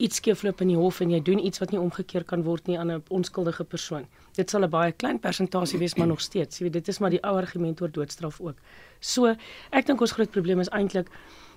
[0.01, 2.79] iets skeefloop in die hof en jy doen iets wat nie omgekeer kan word nie
[2.79, 4.07] aan 'n onskuldige persoon.
[4.37, 6.59] Dit sal 'n baie klein persentasie wees maar nog steeds.
[6.59, 8.57] Jy weet dit is maar die ou argument oor doodstraf ook.
[9.01, 9.35] So,
[9.71, 11.09] ek dink ons groot probleem is eintlik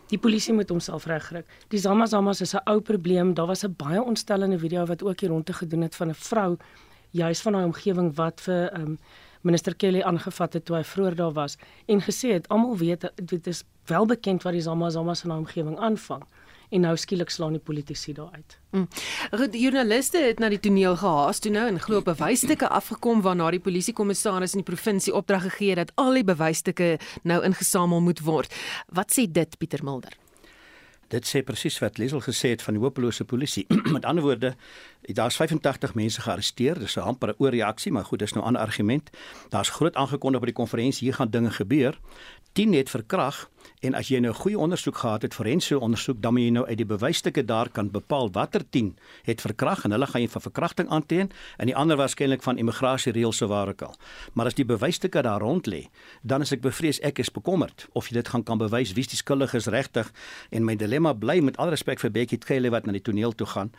[0.07, 1.43] die polisie moet homself regkry.
[1.69, 3.33] Die Zama Zamas is 'n ou probleem.
[3.33, 6.57] Daar was 'n baie ontstellende video wat ook hier rondte gedoen het van 'n vrou
[7.11, 8.99] juis van daai omgewing wat vir um,
[9.41, 13.47] minister Kelly aangevat het toe hy vroeër daar was en gesê het almal weet dit
[13.47, 16.23] is wel bekend wat die Zama Zamas in daai omgewing aanvang
[16.69, 18.57] en nou skielik slaan die politici daar uit.
[18.71, 18.87] Mm.
[19.51, 23.51] Die joernaliste het na die toneel gehaas toe nou en glo op bewysstukke afgekom waarna
[23.51, 28.19] die polisiekommissaris in die provinsie opdrag gegee het dat al die bewysstukke nou ingesamel moet
[28.19, 28.53] word.
[28.87, 30.17] Wat sê dit Pieter Mulder?
[31.13, 33.67] Dit sê presies wat Lesel gesê het van die hopelose polisie.
[33.95, 34.55] Met ander woorde,
[35.13, 36.79] daar's 85 mense gearresteer.
[36.79, 39.09] Dis 'n amper 'n oorreaksie, maar goed, dis nou 'n ander argument.
[39.49, 41.99] Daar's groot aangekondig by die konferensie hier gaan dinge gebeur.
[42.53, 43.49] 10 het verkrag
[43.81, 46.65] en as jy nou 'n goeie ondersoek gehad het, forensiese ondersoek, dan moet jy nou
[46.67, 50.41] uit die bewysstukke daar kan bepaal watter 10 het verkrag en hulle gaan jy vir
[50.41, 53.95] verkrachting aanteen en die ander waarskynlik van immigrasie reëls so waar ek al.
[54.33, 55.89] Maar as die bewysstukke daar rond lê,
[56.21, 59.17] dan is ek bevrees ek is bekommerd of jy dit gaan kan bewys wie die
[59.17, 60.11] skuldiges regtig
[60.49, 63.47] en my dilemma bly met al respek vir Becky Tkhele wat na die toneel toe
[63.47, 63.71] gaan.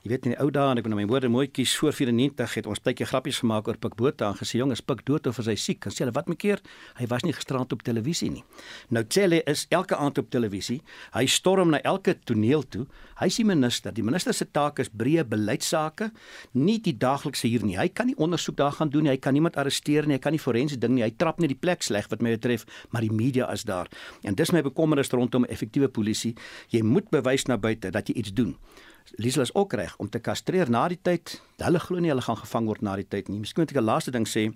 [0.00, 1.92] Jy weet in die ou dae en ek moet nou my woorde mooi kies voor
[1.92, 5.26] 94 het ons tydjie grappies gemaak oor Pik Botha en gesê jong is Pik dood
[5.28, 5.82] of is hy siek?
[5.84, 6.62] Dan sê hulle wat 'n keer
[6.96, 8.42] hy was nie gisterand op televisie nie.
[8.88, 10.80] Nou Cele is elke aand op televisie.
[11.12, 12.86] Hy storm na elke toneel toe.
[13.20, 13.92] Hy is die minister.
[13.92, 16.10] Die minister se taak is breë beleidsake,
[16.54, 17.76] nie die daaglikse hier nie.
[17.76, 19.10] Hy kan nie ondersoek daar gaan doen nie.
[19.10, 20.14] Hy kan niemand arresteer nie.
[20.14, 21.02] Hy kan nie forensiese ding nie.
[21.02, 23.86] Hy trap net die plek sleg wat my betref, maar die media is daar.
[24.22, 26.34] En dis my bekommernis rondom effektiewe polisie.
[26.70, 28.56] Jy moet bewys na buite dat jy iets doen.
[29.16, 31.40] Liesel is ook reg om te kastreer na die tyd.
[31.58, 33.38] Hulle glo nie hulle gaan gevang word na die tyd nie.
[33.38, 34.52] Miskien moet ek 'n laaste ding sê.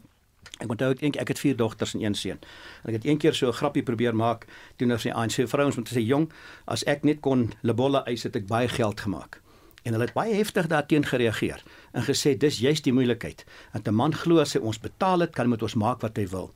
[0.61, 2.39] Ek onthou ek eendag ek het vier dogters en een seun.
[2.85, 5.77] En ek het een keer so 'n grappie probeer maak toe nou sy ANC vrouens
[5.77, 6.31] moet sê jong,
[6.67, 9.41] as ek net kon Lebolla eis het ek baie geld gemaak.
[9.83, 11.63] En hulle het baie heftig daarteen gereageer
[11.93, 13.45] en gesê dis juist die moeilikheid.
[13.73, 16.17] Dat 'n man glo as hy ons betaal het, kan hy met ons maak wat
[16.17, 16.55] hy wil.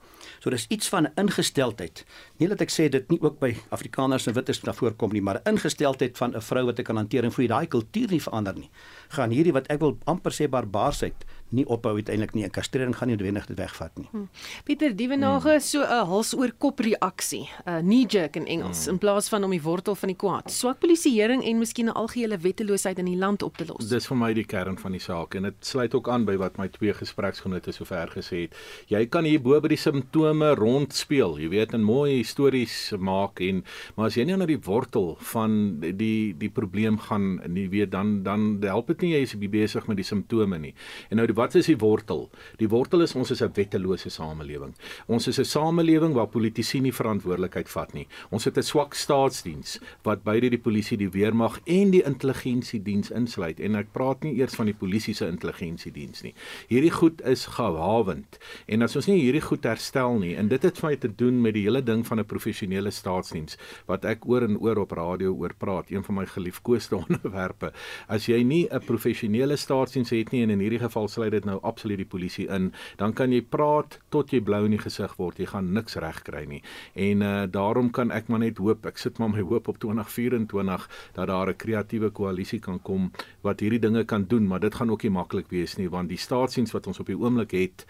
[0.49, 2.05] So dis iets van 'n ingesteldheid.
[2.37, 5.41] Nie dat ek sê dit nie ook by Afrikaners en wites daar voorkom nie, maar
[5.45, 8.55] 'n ingesteldheid van 'n vrou wat ek kan hanteer en vir daai kultuur nie verander
[8.55, 8.71] nie.
[9.09, 12.45] Gaan hierdie wat ek wil amper sê barbaarsheid nie ophou uiteindelik nie.
[12.45, 14.09] 'n Kastrering gaan nie noodwendig dit wegvat nie.
[14.11, 14.29] Hmm.
[14.65, 15.61] Pieter Dievenage hmm.
[15.61, 18.95] so 'n hals oor kop reaksie, 'n knee jerk in Engels hmm.
[18.95, 20.51] in plaas van om die wortel van die kwaad.
[20.51, 23.89] Swak polisieering en miskien 'n algehele wetteloosheid in die land op te los.
[23.89, 26.59] Dis vir my die kern van die saak en dit sluit ook aan by wat
[26.59, 28.55] my twee gespreksgenote sover gesê het.
[28.89, 33.65] Jy kan hier bo by die simptome rondspeel, jy weet, en mooi stories maak en
[33.97, 38.23] maar as jy nie na die wortel van die die probleem gaan nie weet dan
[38.23, 40.75] dan help dit nie jy is besig met die simptome nie.
[41.11, 42.27] En nou die wat is die wortel?
[42.59, 44.75] Die wortel is ons is 'n wettelose samelewing.
[45.07, 48.07] Ons is 'n samelewing waar politici nie verantwoordelikheid vat nie.
[48.31, 53.61] Ons het 'n swak staatsdiens wat beide die polisie, die weermag en die intelligensiediens insluit
[53.61, 56.35] en ek praat nie eers van die polisie se intelligensiediens nie.
[56.69, 60.79] Hierdie goed is gehawend en as ons nie hierdie goed herstel nie en dit het
[60.79, 64.43] vir my te doen met die hele ding van 'n professionele staatsdiens wat ek oor
[64.43, 67.73] en oor op radio oor praat, een van my geliefkoeste onderwerpe.
[68.09, 71.49] As jy nie 'n professionele staatsdiens het nie en in hierdie geval sal sluit dit
[71.49, 75.15] nou absoluut die polisie in, dan kan jy praat tot jy blou in die gesig
[75.19, 75.39] word.
[75.39, 76.63] Jy gaan niks reg kry nie.
[76.95, 80.89] En uh daarom kan ek maar net hoop, ek sit maar my hoop op 2024
[81.15, 83.11] dat daar 'n kreatiewe koalisie kan kom
[83.43, 86.19] wat hierdie dinge kan doen, maar dit gaan ook nie maklik wees nie want die
[86.19, 87.87] staatsdiens wat ons op die oomblik het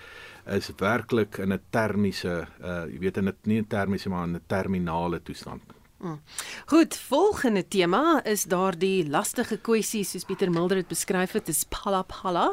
[0.47, 4.41] is werklik in 'n termiese uh jy weet in 'n nie 'n termiese maar 'n
[4.47, 5.78] terminale toestand.
[5.99, 6.21] Mm.
[6.67, 12.05] Goed, volgende tema is daardie lastige kwessie soos Pieter Mulder dit beskryf het, is pala
[12.07, 12.45] pala.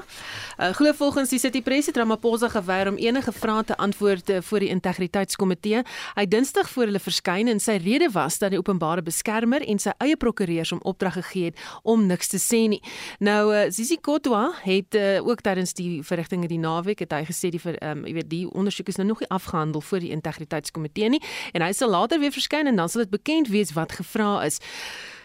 [0.57, 4.65] Uh, glo volgens die City Press het Ramaphosa geweier om enige vrae te antwoord voor
[4.65, 5.83] die integriteitskomitee.
[6.17, 9.93] Hy dinsdag voor hulle verskyn en sy rede was dat die openbare beskermer en sy
[10.01, 12.81] eie prokureurs hom opdrag gegee het om niks te sê nie.
[13.21, 17.53] Nou uh, Sisi Kotwa het uh, ook tydens die verrigtinge die naweek het hy gesê
[17.53, 21.13] die vir um, jy weet die ondersoek is nou nog nie afgehandel voor die integriteitskomitee
[21.13, 23.91] nie en hy sal later weer verskyn en dan sal dit bekend bekend wees wat
[23.91, 24.59] gevra is.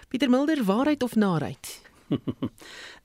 [0.09, 1.81] Pieter Mulder, waarheid of narheid?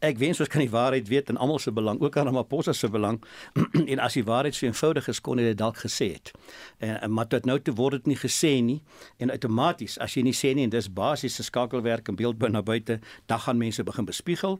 [0.10, 2.90] ek wens ons kan die waarheid weet in almal se belang, ook aan Ramaphosa se
[2.90, 3.20] belang.
[3.92, 6.32] en as die waarheid so eenvoudig is kon hy dit dalk gesê het.
[6.82, 8.80] En maar tot nou toe word dit nie gesê nie
[9.22, 12.98] en outomaties as jy nie sê nie en dis basiese skakelwerk en beeldbou na buite,
[13.30, 14.58] dan gaan mense begin bespiegel.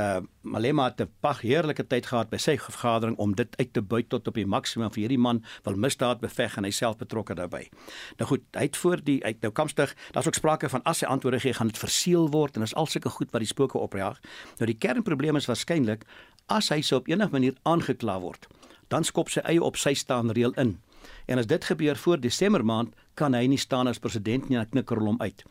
[0.00, 3.82] Uh Malema het 'n pag heerlike tyd gehad by sy vergadering om dit uit te
[3.82, 7.34] buit tot op die maksimum vir hierdie man wil misdaad beveg en hy self betrokke
[7.34, 7.70] daarbey.
[8.16, 11.06] Nou goed, hy het voor die uit nou kamstig, daar's ook sprake van as hy
[11.06, 14.20] antwoorde gee, gaan dit verseël word en is al sulke goed wat die spooke opjaag.
[14.58, 16.04] Nou die kernprobleem is waarskynlik
[16.46, 18.48] as hy sou op enige manier aangekla word,
[18.88, 20.80] dan skop sy eie op sy staan reël in.
[21.26, 24.68] En as dit gebeur voor Desember maand, kan hy nie staan as president nie en
[24.68, 25.44] knikker hom uit.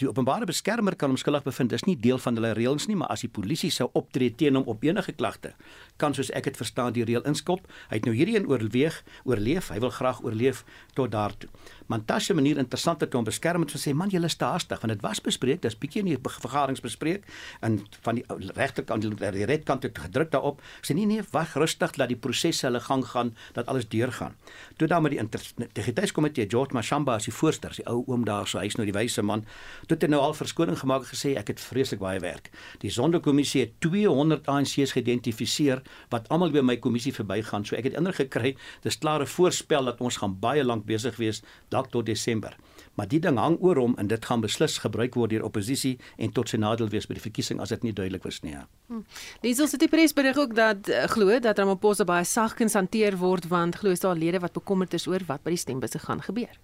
[0.00, 1.72] Die openbare beskermer kan hom skuldig bevind.
[1.74, 4.68] Dis nie deel van hulle reëls nie, maar as die polisie sou optree teen hom
[4.70, 5.52] op enige klagte,
[6.00, 7.66] kan soos ek dit verstaan die reël inskop.
[7.90, 9.68] Hy het nou hierdie een oorweeg, oorleef.
[9.74, 10.62] Hy wil graag oorleef
[10.96, 11.50] tot daartoe.
[11.90, 15.02] Mantashe manier interessant het om beskerm te sê, man, jy is te haastig want dit
[15.02, 17.26] was bespreek, dis bietjie in die vergaderings bespreek
[17.66, 18.24] en van die
[18.56, 20.62] regterkant die redkant het gedruk daarop.
[20.86, 24.36] Sê nee nee, wag rustig dat die prosesse hulle gang gaan, dat alles deurgaan.
[24.78, 28.58] Toe dan met die integriteitskomitee George Mashamba as die voorsteur, die ou oom daar, so
[28.60, 29.44] hy's nou die wyse man
[29.88, 32.50] Dit het nou al verskoning gemaak gesê ek het vreeslik baie werk.
[32.80, 37.64] Die sondekommissie het 200 ANC's geïdentifiseer wat almal by my kommissie verbygaan.
[37.64, 41.42] So ek het indruk gekry dis klare voorspel dat ons gaan baie lank besig wees
[41.70, 42.56] dalk tot Desember.
[42.94, 46.32] Maar die ding hang oor hom en dit gaan beslis gebruik word deur oppositie en
[46.32, 48.52] tot sy nadeel wees by die verkiesing as dit nie duidelik was nie.
[48.52, 48.66] Ja.
[48.90, 49.04] Hm.
[49.42, 53.48] Liesel sit die pres berig ook dat uh, glo dat Ramaphosa baie sagkens hanteer word
[53.48, 56.58] want glo is daar lede wat bekommerd is oor wat by die stembusse gaan gebeur.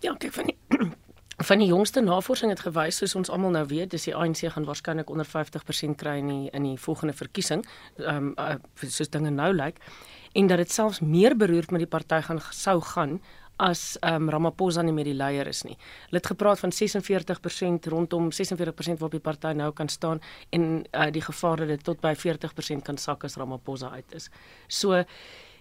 [0.00, 0.58] Ja, kyk van die
[1.44, 4.64] van die jongste navorsing het gewys soos ons almal nou weet, dis die ANC gaan
[4.64, 7.64] waarskynlik onder 50% kry in die, in die volgende verkiesing.
[7.98, 8.54] Ehm um, uh,
[8.86, 9.80] soos dinge nou lyk
[10.34, 13.20] en dat dit selfs meer beroerd met die party gaan sou gaan
[13.56, 15.76] as ehm um, Ramaphosa nie meer die leier is nie.
[16.08, 21.10] Hulle het gepraat van 46% rondom 46% waarop die party nou kan staan en uh,
[21.10, 24.30] die gevaar dat dit tot by 40% kan sak as Ramaphosa uit is.
[24.68, 25.04] So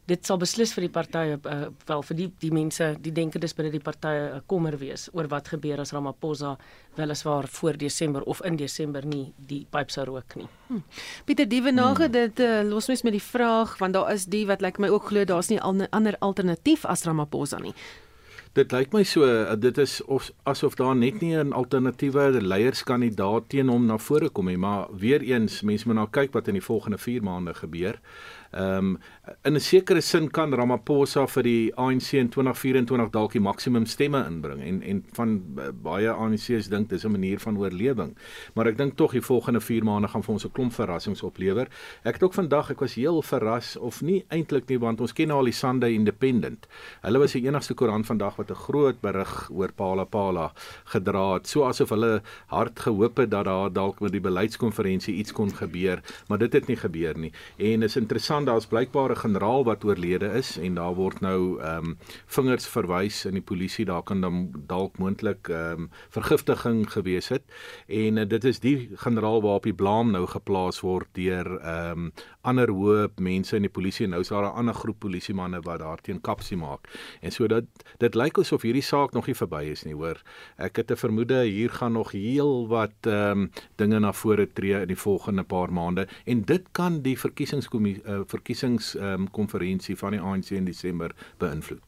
[0.09, 3.71] dit sal beslis vir die partye uh, wel vir die die mense die denkendes binne
[3.71, 6.57] die partye 'n uh, kommer wees oor wat gebeur as Ramaphosa
[6.97, 10.47] weliswaar voor Desember of in Desember nie die pyp sou rook nie.
[10.67, 10.83] Hmm.
[11.25, 12.11] Pieter Dievenage hmm.
[12.11, 14.89] dit uh, los mes met die vraag want daar is die wat lyk like my
[14.89, 17.73] ook glo daar's nie al, ander alternatief as Ramaphosa nie.
[18.53, 19.25] Dit lyk my so
[19.57, 24.45] dit is of asof daar net nie 'n alternatiewe leierskandidaat teen hom na vore kom
[24.45, 27.99] nie, maar weer eens mense moet nou kyk wat in die volgende 4 maande gebeur.
[28.53, 28.97] Ehm um,
[29.41, 34.25] in 'n sekere sin kan Ramaphosa vir die ANC in 2024 dalk die maksimum stemme
[34.27, 35.41] inbring en en van
[35.83, 38.15] baie ANC's dink dis 'n manier van oorlewing.
[38.53, 41.67] Maar ek dink tog die volgende 4 maande gaan vir ons 'n klomp verrassings oplewer.
[42.03, 45.31] Ek het ook vandag ek was heel verras of nie eintlik nie want ons ken
[45.31, 46.67] al die Sunday Independent.
[47.01, 50.51] Hulle was die enigste koerant vandag wat 'n groot berig oor Pala Pala
[50.85, 55.31] gedra het, so asof hulle hard gehoop het dat daar dalk met die beleidskonferensie iets
[55.31, 57.31] kon gebeur, maar dit het nie gebeur nie.
[57.57, 61.61] En is interessant verstaan daar's blykbaar 'n generaal wat oorlede is en daar word nou
[61.61, 66.91] ehm um, vingers verwys in die polisie daar kan dan dalk moontlik ehm um, vergiftiging
[66.91, 67.43] gewees het.
[67.87, 72.11] En uh, dit is die generaal waarop die blame nou geplaas word deur ehm um,
[72.41, 75.79] ander hoë mense in die polisie en nou is daar 'n ander groep polisiemanne wat
[75.79, 76.87] daarteen kapsie maak.
[77.21, 77.63] En so dat
[77.97, 80.21] dit lyk asof hierdie saak nog nie verby is nie hoor.
[80.57, 84.81] Ek het 'n vermoede hier gaan nog heel wat ehm um, dinge na vore tree
[84.81, 86.07] in die volgende paar maande.
[86.25, 91.81] En dit kan die verkiesingskommissie uh, verkiesingskonferensie um, van die ANC in Desember beïnvloed.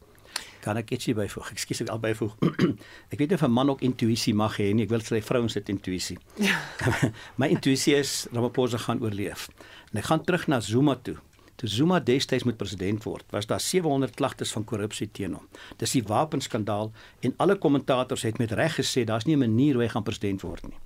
[0.64, 1.52] Kan ek ietsie byvoeg?
[1.54, 2.34] Ekskuus ek al byvoeg.
[3.12, 4.86] ek weet nie of 'n man ook intuïsie mag hê nie.
[4.88, 6.18] Ek wil sê vrouens het intuïsie.
[6.42, 6.58] Ja.
[7.40, 9.48] My intuïsie is Ramaphosa gaan oorleef.
[9.92, 11.16] En ek gaan terug na Zuma toe.
[11.56, 15.46] Toe Zuma destyds moet president word, was daar 700 klagtes van korrupsie teen hom.
[15.80, 16.90] Dis die wapenskandaal
[17.24, 20.42] en alle kommentators het met reg gesê daar's nie 'n manier hoe hy gaan president
[20.42, 20.76] word nie.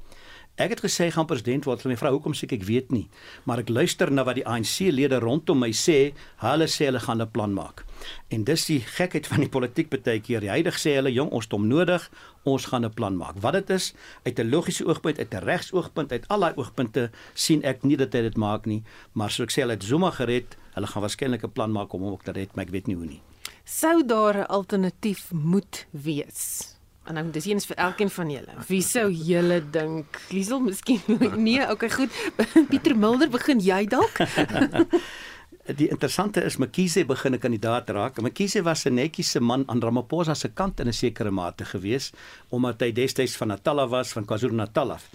[0.60, 1.86] Ek het gesê gaan president word.
[1.88, 3.06] My vrou, hoekom sê ek ek weet nie,
[3.48, 6.12] maar ek luister na wat die ANC-lede rondom my sê.
[6.42, 7.86] Hulle sê hulle gaan 'n plan maak.
[8.28, 10.40] En dis die gekheid van die politiek baie keer.
[10.40, 12.10] Die huidige sê hulle jong, ons het hom nodig.
[12.44, 13.40] Ons gaan 'n plan maak.
[13.40, 13.94] Wat dit is,
[14.24, 18.12] uit 'n logiese oogpunt, uit 'n regsoogpunt, uit al daai oogpunte sien ek nie dat
[18.12, 20.56] hy dit maak nie, maar soos ek sê, hulle het Zuma gered.
[20.74, 22.96] Hulle gaan waarskynlik 'n plan maak om hom ook te red, maar ek weet nie
[22.96, 23.22] hoe nie.
[23.64, 26.79] Sou daar 'n alternatief moet wees?
[27.10, 28.52] En nou dis eens vir elkeen van julle.
[28.68, 30.20] Wie sou julle dink?
[30.30, 31.00] Liesel, miskien
[31.42, 32.14] nee, okay, goed.
[32.70, 34.20] Pieter Mulder, begin jy dalk?
[35.80, 38.22] Die interessante is Mkhize begin 'n kandidaat raak.
[38.22, 42.12] Mkhize was 'n netjiese man aan Ramaphosa se kant in 'n sekere mate gewees
[42.48, 45.10] omdat hy destyds van Natal was, van KwaZulu-Natal af.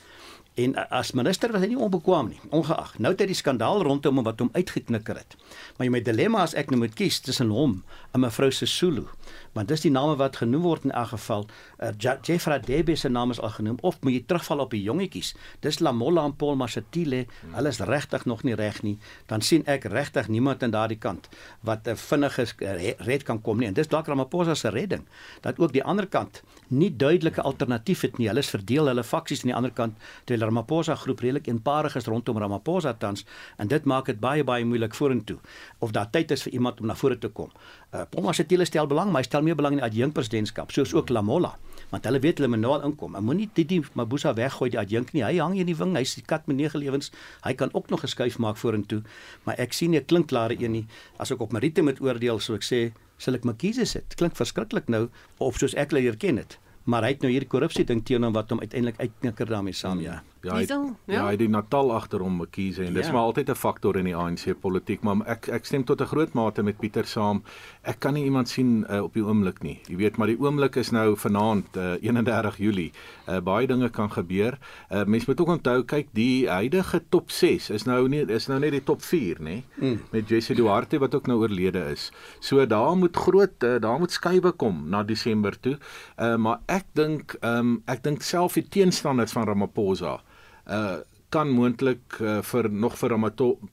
[0.56, 2.94] En as minister was hy nie onbekwaam nie, ongeag.
[3.04, 5.36] Nou het hy die skandaal rondom hom wat hom uitgeknikker het.
[5.76, 7.82] Maar my dilemma as ek nou moet kies tussen hom
[8.16, 9.04] en mevrou Sesulu,
[9.52, 11.44] want dis die name wat genoem word in elk geval.
[11.84, 15.34] Uh, Jeffra Debe se naam is al genoem of moet jy terugval op die jongetjies?
[15.66, 17.26] Dis Lamola en Paul Masatile.
[17.52, 18.96] Hulle is regtig nog nie reg nie.
[19.28, 21.28] Dan sien ek regtig niemand aan daardie kant
[21.68, 23.68] wat 'n vinnige uh, red kan kom nie.
[23.68, 25.04] En dis dalk Ramaphosa se redding
[25.42, 28.28] dat ook die ander kant nie duidelike alternatief het nie.
[28.28, 32.08] Hulle is verdeel hulle faksies aan die ander kant terwyl Ramaphosa groep redelik eenparig is
[32.08, 33.26] rondom Ramaphosa tans
[33.58, 35.38] en dit maak dit baie baie moeilik vorentoe
[35.80, 37.52] of daar tyd is vir iemand om na vore te kom.
[37.92, 41.10] Uh, Paul Masatile stel belang, maar hy stel meer belang in die adjunkpresidentskap, soos ook
[41.10, 41.54] Lamola,
[41.92, 43.16] want hulle weet hulle moet nou inkom.
[43.16, 45.24] Hy moenie Titi Mabuza weggooi die adjunk nie.
[45.24, 47.12] Hy hang hier in die wing, hy's die kat met nege lewens.
[47.46, 49.02] Hy kan ook nog geskuif maak vorentoe,
[49.46, 50.86] maar ek sien nie 'n klinkklare een nie.
[51.20, 54.16] As ek op Marite moet oordeel, sou ek sê sal ek Makiese sit.
[54.16, 56.60] Klink verskriklik nou of soos ek hulle herken het.
[56.86, 60.22] Maar hy het nou hierdie korrupsie ding teenoor wat hom uiteindelik uitknikker daarmee saam, ja.
[60.46, 60.66] Ja, hy,
[61.10, 63.14] ja, hy die Natal agter hom kies en dis ja.
[63.16, 66.34] maar altyd 'n faktor in die ANC politiek, maar ek ek stem tot 'n groot
[66.34, 67.42] mate met Pieter saam.
[67.82, 69.80] Ek kan nie iemand sien uh, op die oomblik nie.
[69.90, 72.92] Jy weet, maar die oomblik is nou vanaand uh, 31 Julie.
[73.28, 74.58] Uh, baie dinge kan gebeur.
[74.92, 78.60] Uh, Mense moet ook onthou, kyk, die huidige top 6 is nou nie is nou
[78.60, 79.64] net die top 4, nê?
[79.82, 80.00] Mm.
[80.12, 82.12] Met Jesse Duarte wat ook nou oorlede is.
[82.40, 85.78] So daar moet groot uh, daar moet skuwe kom na Desember toe.
[86.18, 90.22] Uh, maar ek dink um, ek dink self die teenstanders van Ramaphosa
[90.68, 91.02] uh
[91.36, 93.12] kan moontlik uh, vir nog vir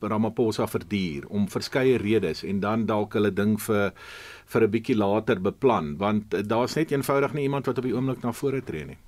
[0.00, 3.92] Ramaphosa verduur om verskeie redes en dan dalk hulle ding vir
[4.46, 7.94] vir 'n bietjie later beplan want uh, daar's net eenvoudig nie iemand wat op die
[7.94, 8.98] oomblik na vore tree nie.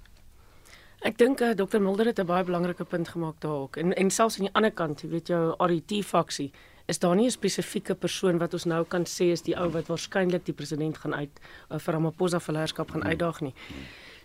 [1.05, 3.77] Ek dink uh, Dr Mulder het 'n baie belangrike punt gemaak daar ook.
[3.77, 6.53] En en selfs aan die ander kant, jy weet jou RET faksie,
[6.87, 9.87] is daar nie 'n spesifieke persoon wat ons nou kan sê is die ou wat
[9.87, 13.55] waarskynlik die president gaan uit uh, vir Ramaphosa vir leierskap gaan uitdaag nie.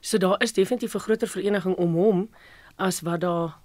[0.01, 2.29] So daar is definitief 'n groter vereniging om hom
[2.79, 3.57] as wat daar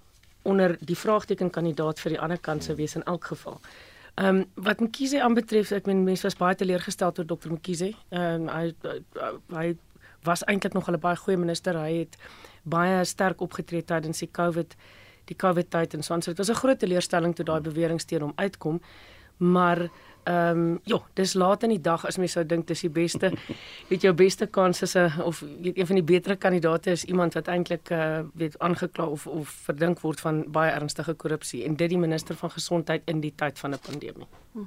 [0.45, 3.59] onder die vraagteken kandidaat vir die ander kant sou wees in elk geval.
[4.15, 7.93] Ehm um, wat Mkhize aanbetref, ek meen mense was baie teleurgestel oor Dr Mkhize.
[8.09, 8.73] Ehm um, hy
[9.55, 9.73] hy
[10.23, 11.77] was eintlik nog 'n baie goeie minister.
[11.77, 12.17] Hy het
[12.63, 14.75] baie sterk opgetree tydens die COVID
[15.25, 16.21] die COVID tyd en so aan.
[16.21, 18.81] So dit was 'n groot teleurstelling toe daai bewering steen hom uitkom.
[19.37, 19.89] Maar
[20.25, 23.29] Ehm um, ja, dis laat in die dag as mens sou dink dis die beste.
[23.89, 27.33] weet jou beste kans is 'n of weet een van die beter kandidaate is iemand
[27.33, 31.89] wat eintlik uh weet aangekla of of verdink word van baie ernstige korrupsie en dit
[31.89, 34.27] die minister van gesondheid in die tyd van 'n pandemie.
[34.53, 34.65] Hm.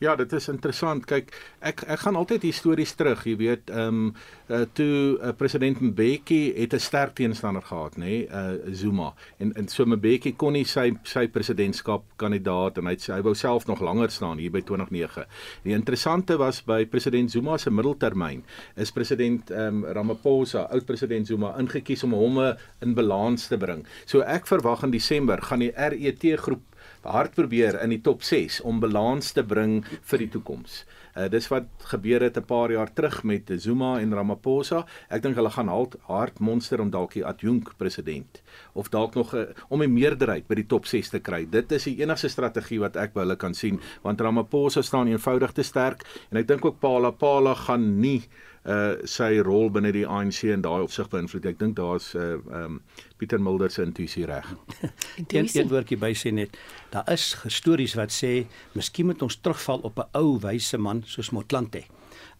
[0.00, 1.04] Ja, dit is interessant.
[1.04, 1.28] Kyk,
[1.60, 4.06] ek ek gaan altyd histories terug, jy weet, ehm um,
[4.48, 9.12] uh, toe uh, president Mbeki het 'n sterk teenstander gehad, nê, nee, uh, Zuma.
[9.38, 13.34] En en so Mbeki kon nie sy sy presidentskap kandidaat en hy het, hy wou
[13.34, 15.26] self nog langer staan hier by 2009.
[15.64, 18.42] Die interessante was by president Zuma se middeltermyn
[18.76, 22.40] is president ehm um, Ramaphosa, oud president Zuma ingekies om hom
[22.80, 23.84] in balans te bring.
[24.06, 26.69] So ek verwag in Desember gaan die RET groep
[27.02, 30.84] hard probeer in die top 6 om balans te bring vir die toekoms.
[31.16, 34.86] Uh, dis wat gebeur het 'n paar jaar terug met Zuma en Ramaphosa.
[35.08, 35.68] Ek dink hulle gaan
[36.06, 40.54] hard monster om dalk die adjunk president of dalk nog uh, om 'n meerderheid by
[40.54, 41.46] die top 6 te kry.
[41.50, 45.52] Dit is die enigste strategie wat ek by hulle kan sien want Ramaphosa staan eenvoudig
[45.52, 48.22] te sterk en ek dink ook Pala Pala gaan nie
[48.68, 51.46] uh sy rol binne die ANC in daai opsig beïnvloed.
[51.48, 52.80] Ek dink daar's uh um
[53.16, 54.46] Pieter Mulder se intuïsie reg.
[55.28, 56.56] Een een woordjie by sê net,
[56.92, 58.46] daar is stories wat sê
[58.76, 61.84] miskien moet ons terugval op 'n ou wyse man soos Motlanthe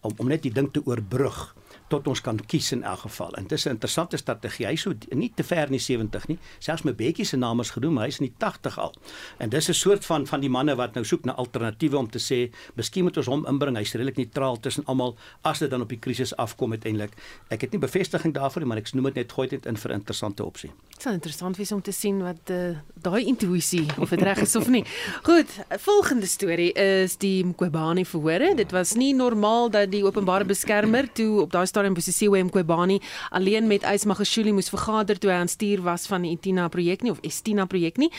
[0.01, 1.55] om om net die ding te oorbrug
[1.91, 3.35] tot ons kan kies in elk geval.
[3.39, 4.65] En dit is 'n interessante strategie.
[4.65, 6.39] Hy sou nie te ver in die 70 nie.
[6.59, 8.93] Selfs my Bekkie se naam is genoem, hy is in die 80 al.
[9.37, 12.19] En dis 'n soort van van die manne wat nou soek na alternatiewe om te
[12.19, 13.77] sê, miskien moet ons hom inbring.
[13.77, 17.11] Hy's redelik neutraal tussen almal as dit dan op die krisis afkom uiteindelik.
[17.49, 19.91] Ek het nie bevestiging daarvoor nie, maar ek noem dit net gooi dit in vir
[19.91, 20.71] interessante opsie.
[20.93, 24.55] Dit sal interessant wees om te sien wat uh, daai intuïsie of dit reg is
[24.55, 24.83] of nie.
[25.27, 28.53] Goed, volgende storie is die Mqobani verhore.
[28.55, 33.67] Dit was nie normaal dat die openbare beskermer toe op daai stadium Bosisiwe Mqobani alleen
[33.67, 37.11] met Ys Magashule moes vergader toe hy aan stuur was van die Etina projek nie
[37.11, 38.11] of Estina projek nie.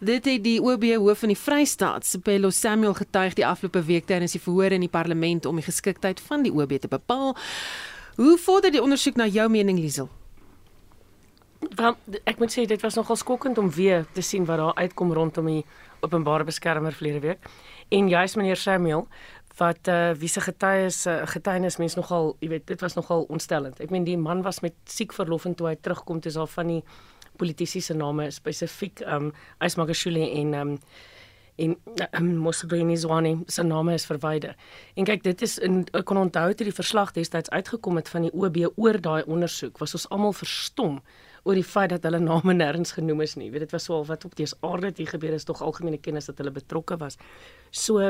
[0.00, 4.32] Dit het die OB hoof van die Vrystaat, Sipelo Samuel getuig die afgelope week tydens
[4.36, 7.36] die verhoor in die parlement om die geskiktheid van die OB te bepaal.
[8.16, 10.08] Hoe vorder die ondersoek na jou mening Liesel?
[11.76, 15.12] Want ek moet sê dit was nogal skokkend om weer te sien wat daar uitkom
[15.12, 15.64] rondom die
[16.00, 17.50] openbare beskermer verlede week.
[17.92, 19.08] En juist meneer Samuel
[19.60, 23.80] wat uh, wie se getuies uh, getuienis mens nogal, jy weet, dit was nogal ontstellend.
[23.80, 26.48] Ek meen die man was met siek verlof en toe hy terugkom toe is al
[26.50, 26.82] van die
[27.40, 29.30] politici se name spesifiek um
[29.64, 30.76] Ysmagashule en um
[31.60, 31.76] en
[32.16, 34.54] um, Mosbeni Zwane se name is verwyder.
[34.94, 38.24] En kyk, dit is in ek kon onthou toe die verslag destyds uitgekom het van
[38.24, 41.00] die OB oor daai ondersoek, was ons almal verstom
[41.44, 43.50] oor die feit dat hulle name nêrens genoem is nie.
[43.50, 46.30] Weet dit was so al wat op dese aarde hier gebeur is tog algemene kennis
[46.30, 47.18] dat hulle betrokke was.
[47.70, 48.00] So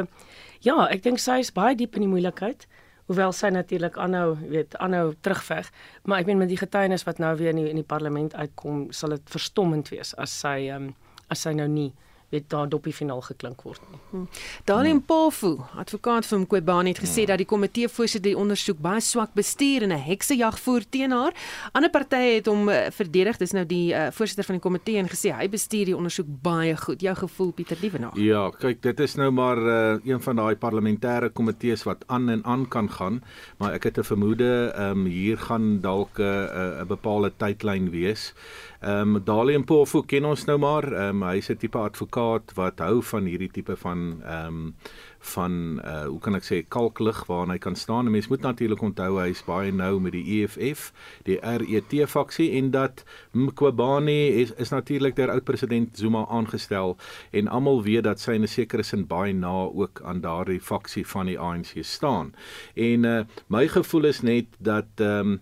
[0.67, 2.67] ja, ek dink sy is baie diep in die moeilikheid.
[3.11, 5.67] Hoewel sy natuurlik aanhou, weet, aanhou terugveg,
[6.07, 8.85] maar ek meen met die getuienis wat nou weer in die, in die parlement uitkom,
[8.95, 10.93] sal dit verstommend wees as sy um,
[11.31, 11.89] as sy nou nie
[12.31, 13.99] weet daar dopie finaal geklink word nie.
[14.11, 14.29] Hmm.
[14.65, 17.33] Darlene Pofu, advokaat van Mqobani het gesê ja.
[17.33, 21.35] dat die komitee voorsitter die ondersoek baie swak bestuur en 'n heksejag voer teen haar.
[21.73, 25.09] Ander partye het hom uh, verdedig, dis nou die uh, voorsitter van die komitee en
[25.09, 27.01] gesê hy bestuur die ondersoek baie goed.
[27.01, 28.17] Jou gevoel Pieter Liebenag?
[28.17, 32.45] Ja, kyk, dit is nou maar uh, een van daai parlementêre komitees wat aan en
[32.45, 33.23] aan kan gaan,
[33.59, 37.91] maar ek het 'n vermoede ehm um, hier gaan dalk 'n uh, 'n bepaalde tydlyn
[37.91, 38.35] wees.
[38.81, 40.87] Ehm um, Dalian Pofu ken ons nou maar.
[40.93, 44.75] Ehm um, hy's 'n tipe advokaat wat hou van hierdie tipe van ehm um,
[45.21, 48.11] van uh hoe kan ek sê kalklig waarna hy kan staan.
[48.11, 50.93] Mense moet natuurlik onthou hy's baie nou met die EFF,
[51.29, 56.97] die RET faksie en dat Mqobani is is natuurlik deur oud president Zuma aangestel
[57.31, 61.07] en almal weet dat sy in 'n sekere sin baie na ook aan daardie faksie
[61.07, 62.33] van die ANC staan.
[62.75, 65.41] En uh my gevoel is net dat ehm um,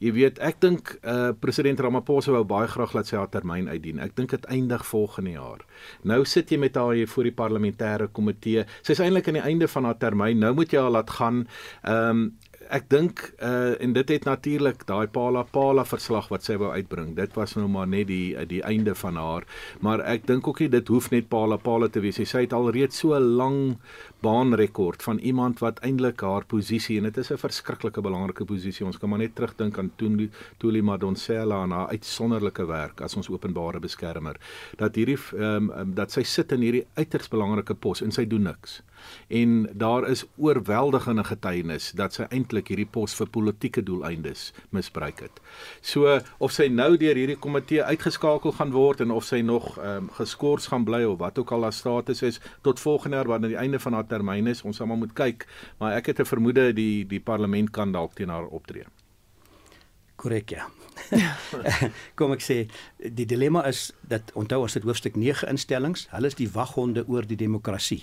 [0.00, 4.00] Jy weet, ek dink uh president Ramaphosa wou baie graag laat sy haar termyn uitdien.
[4.00, 5.64] Ek dink dit eindig volgende jaar.
[6.08, 8.64] Nou sit jy met haar hier voor die parlementêre komitee.
[8.80, 10.40] Sy's eintlik aan die einde van haar termyn.
[10.40, 11.44] Nou moet jy haar laat gaan.
[11.84, 12.30] Ehm um,
[12.70, 17.14] ek dink uh en dit het natuurlik daai Pala Pala verslag wat sy wou uitbring.
[17.16, 19.46] Dit was nou maar net die die einde van haar.
[19.80, 22.20] Maar ek dink ook nie dit hoef net Pala Pala te wees.
[22.30, 23.78] Sy het alreeds so 'n lang
[24.22, 28.86] baanrekord van iemand wat eintlik haar posisie en dit is 'n verskriklike belangrike posisie.
[28.86, 33.28] Ons kan maar net terugdink aan Tuli Tuli Madonsela en haar uitsonderlike werk as ons
[33.28, 34.36] openbare beskermer.
[34.76, 38.42] Dat hierdie ehm um, dat sy sit in hierdie uiters belangrike pos en sy doen
[38.42, 38.82] niks
[39.28, 45.40] en daar is oorweldigende getuienis dat sy eintlik hierdie pos vir politieke doeleindes misbruik het.
[45.80, 49.96] So of sy nou deur hierdie komitee uitgeskakel gaan word en of sy nog ehm
[49.96, 53.54] um, geskort gaan bly of wat ook al haar status is tot volgende jaar wanneer
[53.54, 55.46] die einde van haar termyn is, ons sal maar moet kyk,
[55.78, 58.84] maar ek het 'n vermoede die die parlement kan dalk teen haar optree.
[60.16, 60.68] Korrek ja.
[62.18, 62.56] Kom ek sê
[63.00, 67.26] die dilemma is dat onthou ons het hoofstuk 9 instellings, hulle is die waghonde oor
[67.26, 68.02] die demokrasie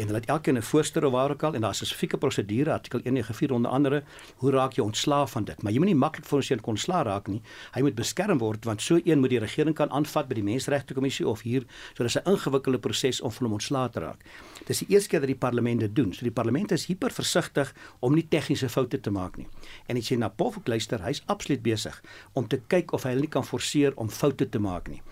[0.00, 2.18] en hulle het elkeen 'n voorstel of waar ook al en daar is 'n spesifieke
[2.18, 4.02] prosedure artikel 194 onder andere
[4.36, 5.62] hoe raak jy ontslaaf van dit?
[5.62, 7.42] Maar jy moet nie maklik vir ons een kon ontslaa raak nie.
[7.72, 10.94] Hy moet beskerm word want so een moet die regering kan aanvat by die menseregte
[10.94, 14.24] kommissie of hier so dis 'n ingewikkelde proses om hom ontslae te raak.
[14.66, 16.14] Dis die eerste keer dat die parlement dit doen.
[16.14, 19.48] So die parlement is hiper versigtig om nie tegniese foute te maak nie.
[19.86, 23.20] En ek sê na Pofok luister hy's absoluut besig om te kyk of hy hulle
[23.20, 25.02] nie kan forceer om foute te maak nie.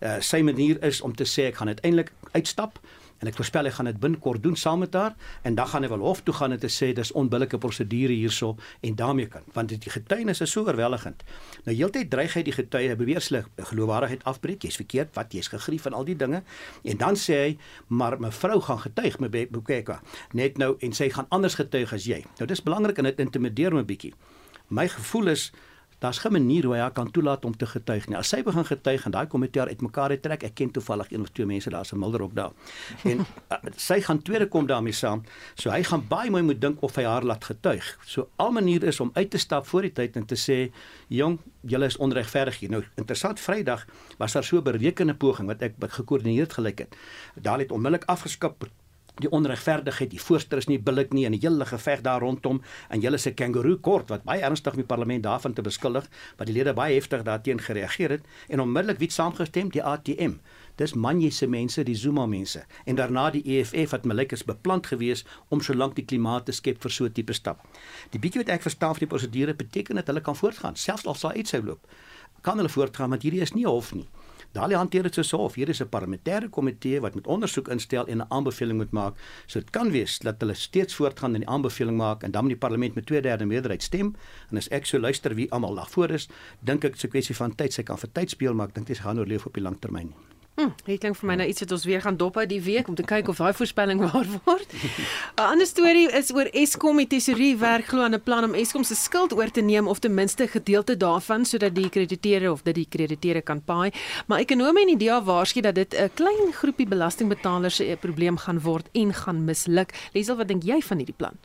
[0.00, 2.78] Uh, sy manier is om te sê ek gaan uiteindelik uitstap
[3.18, 5.90] en ek voorspel hy gaan dit binnekort doen saam met haar en dan gaan hy
[5.92, 9.72] wel hof toe gaan en te sê dis onbillike prosedure hierso en daarmee kan want
[9.74, 11.22] die getuienis is so oorweldigend.
[11.64, 14.62] Nou heeltyd dreig hy die getuie beweer hulle geloofwaardigheid afbreek.
[14.64, 16.42] Jy's verkeerd, wat jy's gegrief van al die dinge.
[16.84, 17.52] En dan sê hy
[17.88, 20.00] maar mevrou gaan getuig met Bukeka
[20.32, 22.22] net nou en sy gaan anders getuig as jy.
[22.38, 24.14] Nou dis belangrik en dit intimideer my bietjie.
[24.68, 25.48] My gevoel is
[25.98, 28.16] daar's geen manier hoe hy haar kan toelaat om te getuig nie.
[28.16, 31.46] As sy begin getuig en daai komitee uitmekaar trek, ek ken toevallig een of twee
[31.46, 32.52] mense daar's 'n milder op daar.
[33.04, 35.22] En uh, sy gaan tweede kom daarmee saam.
[35.54, 37.98] So hy gaan baie mooi moet dink of hy haar laat getuig.
[38.04, 40.72] So al manier is om uit te stap voor die tyd en te sê,
[41.08, 43.86] "Jong, julle is onregverdig hier." Nou, interessant Vrydag
[44.18, 46.96] was daar so 'n berekende poging wat ek gekoördineerd gelyk het.
[47.34, 48.68] Daar het onmiddellik afgeskop
[49.22, 53.02] die onregverdigheid, die voorstel is nie billik nie en die hele geveg daar rondom en
[53.02, 56.06] julle se kangaroo kort wat baie ernstig die parlement daarvan te beskuldig,
[56.38, 60.38] wat die lede baie heftig daarteen gereageer het en onmiddellik wie saamgestem die ATM.
[60.78, 64.86] Dis manje se mense, die Zuma mense en daarna die EFF wat melyk is beplant
[64.86, 67.66] gewees om so lank die klimaat te skep vir so 'n tipe stap.
[68.10, 71.14] Die bietjie wat ek verstaan van die prosedure beteken dat hulle kan voortgaan, selfs al
[71.14, 71.86] sal iets sou loop.
[72.42, 74.06] Kan hulle voortgaan want hierdie is nie hof nie.
[74.52, 78.18] Daai hanteer dit so of hier is 'n parlementêre komitee wat met ondersoek instel en
[78.18, 79.14] 'n aanbeveling moet maak.
[79.46, 82.50] So dit kan wees dat hulle steeds voortgaan en die aanbeveling maak en dan moet
[82.50, 84.16] die parlement met 2/3 meerderheid stem.
[84.50, 86.28] En as ek so luister wie almal lag voor is,
[86.60, 87.72] dink ek dis 'n kwessie van tyd.
[87.72, 90.14] Sy kan vir tyd speel, maar ek dink dit gaan oorleef op die lang termyn.
[90.58, 92.88] Hm, dit klink vir my nou iets wat ons weer gaan dop uit die week
[92.90, 94.72] om te kyk of daai voorspelling waar word.
[94.74, 96.98] 'n Ander storie is oor Eskom.
[96.98, 100.02] Die tesourier werk glo aan 'n plan om Eskom se skuld oor te neem of
[100.02, 103.92] ten minste gedeelte daarvan sodat die krediteure of dit die krediteure kan paai.
[104.26, 108.88] Maar ekonome en idee waarsku dat dit 'n klein groepie belastingbetalers se probleem gaan word
[108.92, 109.94] en gaan misluk.
[110.12, 111.38] Lesel, wat dink jy van hierdie plan?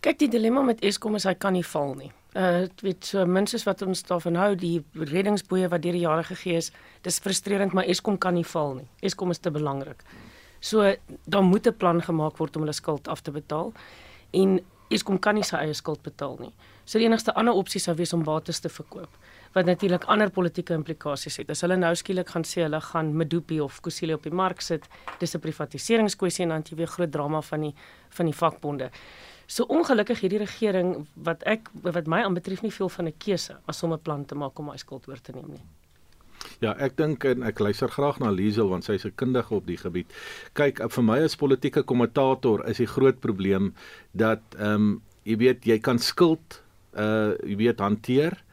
[0.00, 3.64] Kyk, die dilemma met Eskom is hy kan nie val nie uh weet so minstens
[3.64, 6.72] wat ons daarvan hou die reddingsboeye wat deur die jare gegee is
[7.02, 8.88] dis frustrerend maar Eskom kan nie val nie.
[9.00, 10.02] Eskom is te belangrik.
[10.60, 13.72] So daar moet 'n plan gemaak word om hulle skuld af te betaal
[14.32, 14.60] en
[14.90, 16.52] Eskom kan nie sy eie skuld betaal nie.
[16.84, 19.08] So die enigste ander opsie sou wees om bates te verkoop
[19.52, 21.50] wat natuurlik ander politieke implikasies het.
[21.50, 24.88] As hulle nou skielik gaan sê hulle gaan Medupi of Kusile op die mark sit
[25.18, 27.74] dis 'n privatiseringskwessie en dan jy weer groot drama van die
[28.10, 28.90] van die vakbonde
[29.48, 33.82] So ongelukkig hierdie regering wat ek wat my aanbetref nie veel van 'n keuse as
[33.82, 35.64] om 'n plan te maak om hy skuld oor te neem nie.
[36.60, 39.66] Ja, ek dink en ek luister graag na Liesel want sy is 'n kundige op
[39.66, 40.06] die gebied.
[40.54, 43.74] Kyk, vir my as politieke kommentator is die groot probleem
[44.12, 46.62] dat ehm um, jy weet jy kan skuld
[46.96, 48.44] uh jy weet hanteer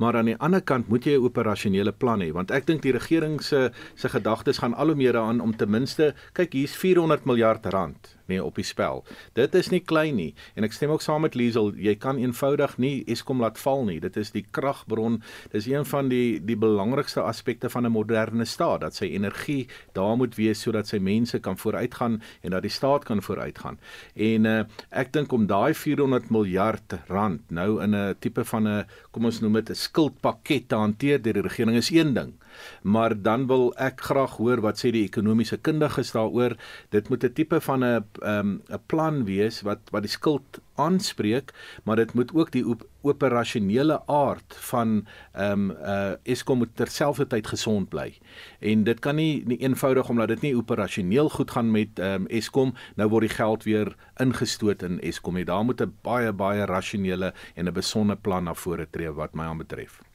[0.00, 2.92] maar aan die ander kant moet jy 'n operasionele plan hê want ek dink die
[2.92, 7.26] regering se se gedagtes gaan al hoe meer aan om ten minste kyk hier's 400
[7.26, 9.04] miljard rand nee op die spel.
[9.38, 12.76] Dit is nie klein nie en ek stem ook saam met Liesel, jy kan eenvoudig
[12.82, 13.98] nie Eskom laat val nie.
[14.02, 15.20] Dit is die kragbron.
[15.52, 20.16] Dis een van die die belangrikste aspekte van 'n moderne staat dat sy energie daar
[20.16, 23.78] moet wees sodat sy mense kan vooruitgaan en dat die staat kan vooruitgaan.
[24.14, 28.86] En uh, ek dink om daai 400 miljard rand nou in 'n tipe van 'n
[29.10, 32.39] kom ons noem dit 'n skuldpakket te hanteer deur die regering is een ding
[32.82, 36.56] maar dan wil ek graag hoor wat sê die ekonomiese kundiges daaroor.
[36.90, 41.52] Dit moet 'n tipe van 'n 'n um, plan wees wat wat die skuld aanspreek,
[41.84, 47.46] maar dit moet ook die op, operasionele aard van ehm um, uh Eskom moet terselfdertyd
[47.46, 48.18] gesond bly.
[48.58, 52.26] En dit kan nie nie eenvoudig omdat dit nie operasioneel goed gaan met ehm um,
[52.26, 55.44] Eskom, nou word die geld weer ingestoot in Eskom.
[55.44, 59.44] Daar moet 'n baie baie rasionele en 'n besonde plan na vore tree wat my
[59.44, 60.09] aanbetref.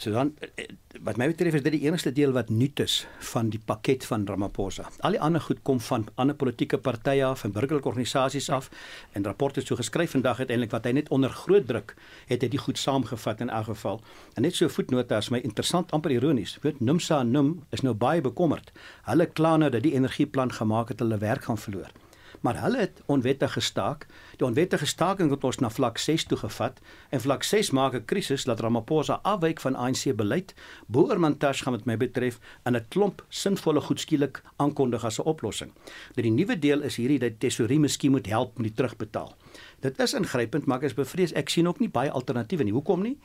[0.00, 0.64] So dan eh,
[1.04, 4.24] wat my betref is dit die enigste deel wat nuut is van die pakket van
[4.24, 4.86] Ramaphosa.
[5.04, 8.70] Al die ander goed kom van ander politieke partye af en burgerlike organisasies af
[9.12, 11.94] en rapporte so geskryf vandag uiteindelik wat hy net onder groot druk
[12.32, 14.00] het hy dit goed saamgevat in elk geval.
[14.40, 16.56] En net so voetnote as my interessant amper ironies.
[16.64, 18.72] Weet Numsa en Num is nou baie bekommerd.
[19.04, 21.92] Hulle kla nou dat die energieplan gemaak het hulle werk gaan verloor.
[22.40, 24.06] Maar hulle het onwettig gestaak.
[24.36, 26.80] Die onwettige staking het ons na vlak 6 toe gevat
[27.10, 30.54] en vlak 6 maak 'n krisis dat Ramaphosa afwyk van ANC beleid.
[30.86, 35.72] Boermantash gaan met my betref in 'n klomp sinvolle goed skielik aankondig as 'n oplossing.
[36.14, 39.36] Nou die nuwe deel is hierdie dat tesorie miskien moet help met die terugbetaal.
[39.80, 42.72] Dit is ingrypend, maar ek is bevrees ek sien ook nie baie alternatiewe nie.
[42.72, 43.18] Hoekom nie?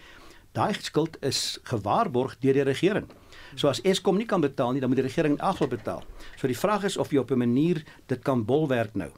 [0.52, 3.10] Daai skuld is gewaarborg deur die regering.
[3.56, 6.04] So as Eskom nie kan betaal nie, dan moet die regering in afloop betaal.
[6.36, 9.12] So die vraag is of jy op 'n manier dit kan bolwerk nou.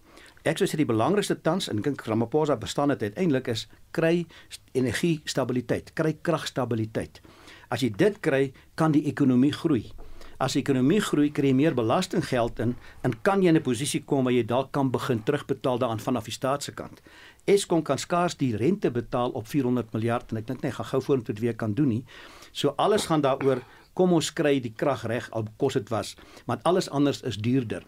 [0.43, 4.25] Ek sou sê die belangrikste tans en ek dink Ramaphosa bestaan dit uiteindelik is kry
[4.73, 7.21] energie stabiliteit, kry kragstabiliteit.
[7.69, 9.91] As jy dit kry, kan die ekonomie groei.
[10.39, 14.03] As die ekonomie groei, kry jy meer belastinggeld in en kan jy in 'n posisie
[14.05, 17.01] kom waar jy dalk kan begin terugbetaal daaraan vanaf die staat se kant.
[17.45, 21.01] Eskom kan skaars die rente betaal op 400 miljard en ek dink net gaan gou
[21.01, 22.05] vorentoe weer kan doen nie.
[22.51, 23.61] So alles gaan daaroor
[23.97, 27.85] kom ons kry die krag reg al kos dit was, want alles anders is duurder.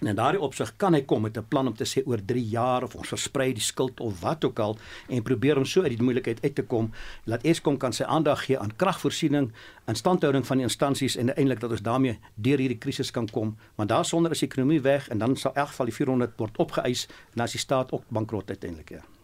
[0.00, 2.42] En in daardie opsig kan hy kom met 'n plan om te sê oor 3
[2.48, 4.76] jaar of ons versprei die skuld of wat ook al
[5.08, 6.90] en probeer om so uit die moeilikheid uit te kom.
[7.24, 9.52] Laat Eskom kan sy aandag gee aan kragvoorsiening,
[9.86, 13.88] instandhouding van die instansies en uiteindelik dat ons daarmee deur hierdie krisis kan kom, want
[13.88, 17.08] daarsonder is die ekonomie weg en dan sal in elk geval die 400 word opgeëis
[17.34, 19.15] en as die staat ook bankrot uiteindelik ja.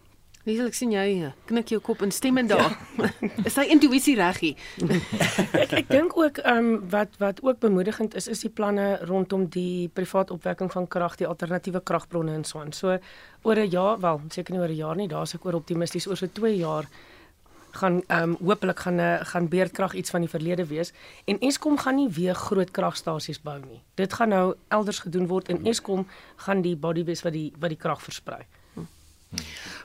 [0.43, 2.73] Wie sal ek sien jy eh, knik jou kop instemmend daar.
[2.99, 3.11] Ja.
[3.49, 4.63] is hy intuïsie reg hier?
[5.63, 9.45] ek ek dink ook ehm um, wat wat ook bemoedigend is is die planne rondom
[9.55, 12.73] die privaat opwekking van krag, die alternatiewe kragbronne en so aan.
[12.75, 12.99] So
[13.43, 16.17] oor 'n jaar, wel, seker nie oor 'n jaar nie, daar's ek oor optimisties oor
[16.17, 16.91] so 2 jaar
[17.73, 20.93] gaan ehm um, hopelik gaan 'n uh, gaan beerdkrag iets van die verlede wees
[21.25, 23.83] en Eskom gaan nie weer groot kragstasies bou nie.
[23.95, 27.71] Dit gaan nou elders gedoen word en Eskom gaan die body wees wat die wat
[27.71, 28.43] die krag versprei.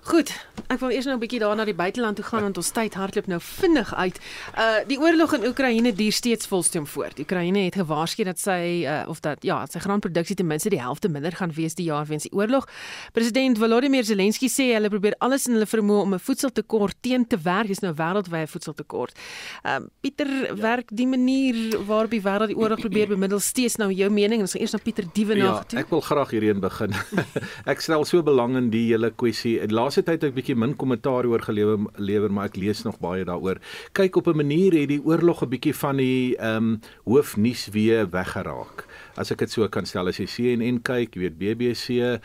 [0.08, 0.32] Goed,
[0.72, 2.94] ek wil eers nou 'n bietjie daar na die buiteland toe gaan want ons tyd
[2.94, 4.20] hardloop nou vinnig uit.
[4.56, 7.20] Uh die oorlog in Oekraïne duur steeds volstoom voort.
[7.20, 11.10] Oekraïne het gewaarsku dat sy uh of dat ja, sy graanproduksie ten minste die helfte
[11.10, 12.68] minder gaan wees die jaar weens die oorlog.
[13.14, 17.38] President Volodymyr Zelensky sê hulle probeer alles in hulle vermoë om 'n voedseltekort teen te
[17.38, 17.68] werk.
[17.68, 19.16] Dis nou wêreldwye voedseltekort.
[19.64, 20.56] Um uh, Pieter, ja.
[20.56, 24.42] werk die manier waarop die wêreld die oorlog probeer bemiddel steeds nou jou mening?
[24.42, 25.80] Ons gaan eers na Pieter Dievenag ja, toe.
[25.80, 26.94] Ek wil graag hierheen begin.
[27.72, 29.37] ek stel so belang in die hele kwessie.
[29.46, 33.00] In laaste tyd het ek bietjie min kommentaar oor gelewer, lewer, maar ek lees nog
[33.00, 33.58] baie daaroor.
[33.94, 38.10] Kyk op 'n manier het die oorlog 'n bietjie van die ehm um, hoofnuus weer
[38.10, 38.86] weggeraak
[39.18, 42.20] as ek dit so kan stel as jy CNN kyk, jy weet BBC, uh,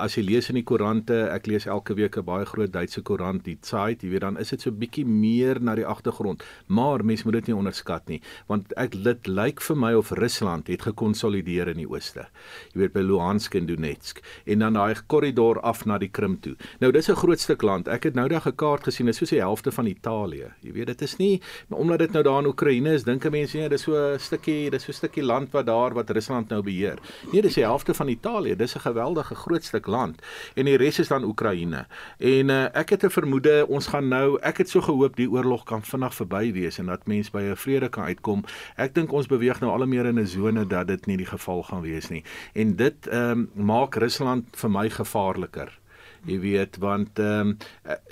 [0.00, 3.44] as jy lees in die koerante, ek lees elke week 'n baie groot Duitse koerant,
[3.44, 6.42] die Zeit, jy weet dan is dit so bietjie meer na die agtergrond.
[6.68, 10.68] Maar mens moet dit nie onderskat nie, want ek dit lyk vir my of Rusland
[10.68, 12.26] het gekonsolideer in die ooste.
[12.74, 16.56] Jy weet by Luhansk en Donetsk en dan daai korridor af na die Krim toe.
[16.80, 17.88] Nou dis 'n groot stuk land.
[17.88, 20.52] Ek het nou daag 'n kaart gesien, dit is soos die helfte van Italië.
[20.62, 23.68] Jy weet dit is nie omdat dit nou daar in Oekraïne is, dink mense nee,
[23.68, 26.62] dis so 'n stukkie, dis so 'n stukkie land wat daar wat Rusland Rusland nou
[26.62, 26.98] beheer.
[27.32, 28.56] Nee, dis die helfte van Italië.
[28.56, 30.22] Dis 'n geweldige groot stuk land
[30.54, 31.86] en die res is dan Oekraïne.
[32.18, 35.64] En uh, ek het 'n vermoede ons gaan nou, ek het so gehoop die oorlog
[35.64, 38.44] kan vinnig verby wees en dat mense by 'n vrede kan uitkom.
[38.76, 41.62] Ek dink ons beweeg nou al meer in 'n sone dat dit nie die geval
[41.62, 42.24] gaan wees nie.
[42.54, 45.80] En dit ehm um, maak Rusland vir my gevaarliker
[46.26, 47.56] jy weet want ehm um,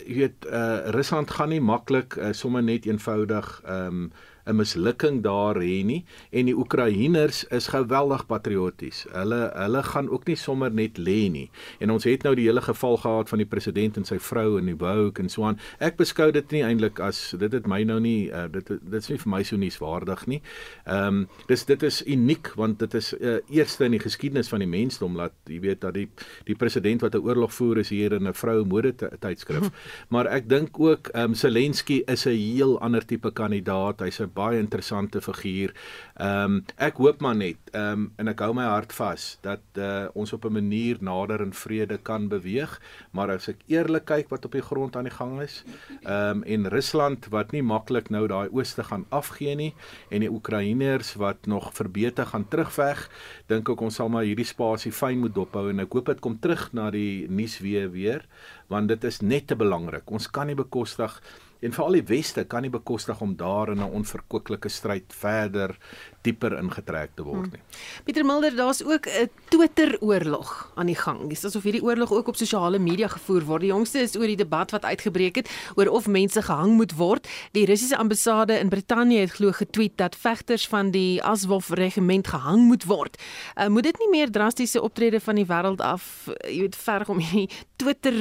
[0.07, 4.11] jy weet uh, Rusland gaan nie maklik uh, sommer net eenvoudig ehm um,
[4.49, 9.05] 'n mislukking daar hê nie en die Oekraïners is geweldig patrioties.
[9.13, 11.51] Hulle hulle gaan ook nie sommer net lê nie.
[11.81, 14.71] En ons het nou die hele geval gehad van die president en sy vrou in
[14.71, 15.59] die Wouk en so aan.
[15.79, 19.11] Ek beskou dit nie eintlik as dit het my nou nie uh, dit dit is
[19.13, 20.41] nie vir my so nuuswaardig nie.
[20.87, 24.65] Ehm um, dis dit is uniek want dit is uh, eerste in die geskiedenis van
[24.65, 26.09] die mensdom laat jy weet dat die
[26.49, 29.71] die president wat 'n oorlog voer is hier in 'n vroue mode tydskrif.
[30.13, 34.01] maar ek dink ook ehm um, Zelensky is 'n heel ander tipe kandidaat.
[34.01, 35.75] Hy's 'n baie interessante figuur.
[36.19, 39.63] Ehm um, ek hoop maar net ehm um, en ek hou my hart vas dat
[39.79, 42.79] uh, ons op 'n manier nader in vrede kan beweeg,
[43.13, 45.65] maar as ek eerlik kyk wat op die grond aan die gang is,
[46.03, 49.75] ehm um, en Rusland wat nie maklik nou daai ooste gaan afgee nie
[50.11, 53.09] en die Oekraïners wat nog verbeter gaan terugveg,
[53.47, 56.39] dink ek ons sal maar hierdie spasie fyn moet dophou en ek hoop dit kom
[56.39, 58.27] terug na die nuus weer weer
[58.69, 60.11] want dit is net te belangrik.
[60.13, 61.15] Ons kan nie bekostig
[61.61, 65.77] en veral die weste kan nie bekostig om daar in 'n onverkwikkelike stryd verder
[66.23, 67.61] dieper ingetrek te word nie.
[67.61, 68.05] Hmm.
[68.05, 71.29] Pieter Mulder, daar's ook 'n Twitter-oorlog aan die gang.
[71.29, 73.61] Dis asof hierdie oorlog ook op sosiale media gevoer word.
[73.61, 77.29] Die jongste is oor die debat wat uitgebreek het oor of mense gehang moet word.
[77.53, 82.85] Die Russiese ambassade in Brittanje het glo getweet dat vegters van die Azov-regiment gehang moet
[82.85, 83.23] word.
[83.57, 87.19] Uh, moet dit nie meer drastiese optrede van die wêreld af, jy weet, verg om
[87.19, 88.15] hierdie Twitter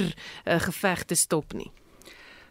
[0.46, 1.72] uh, geveg te stop nie?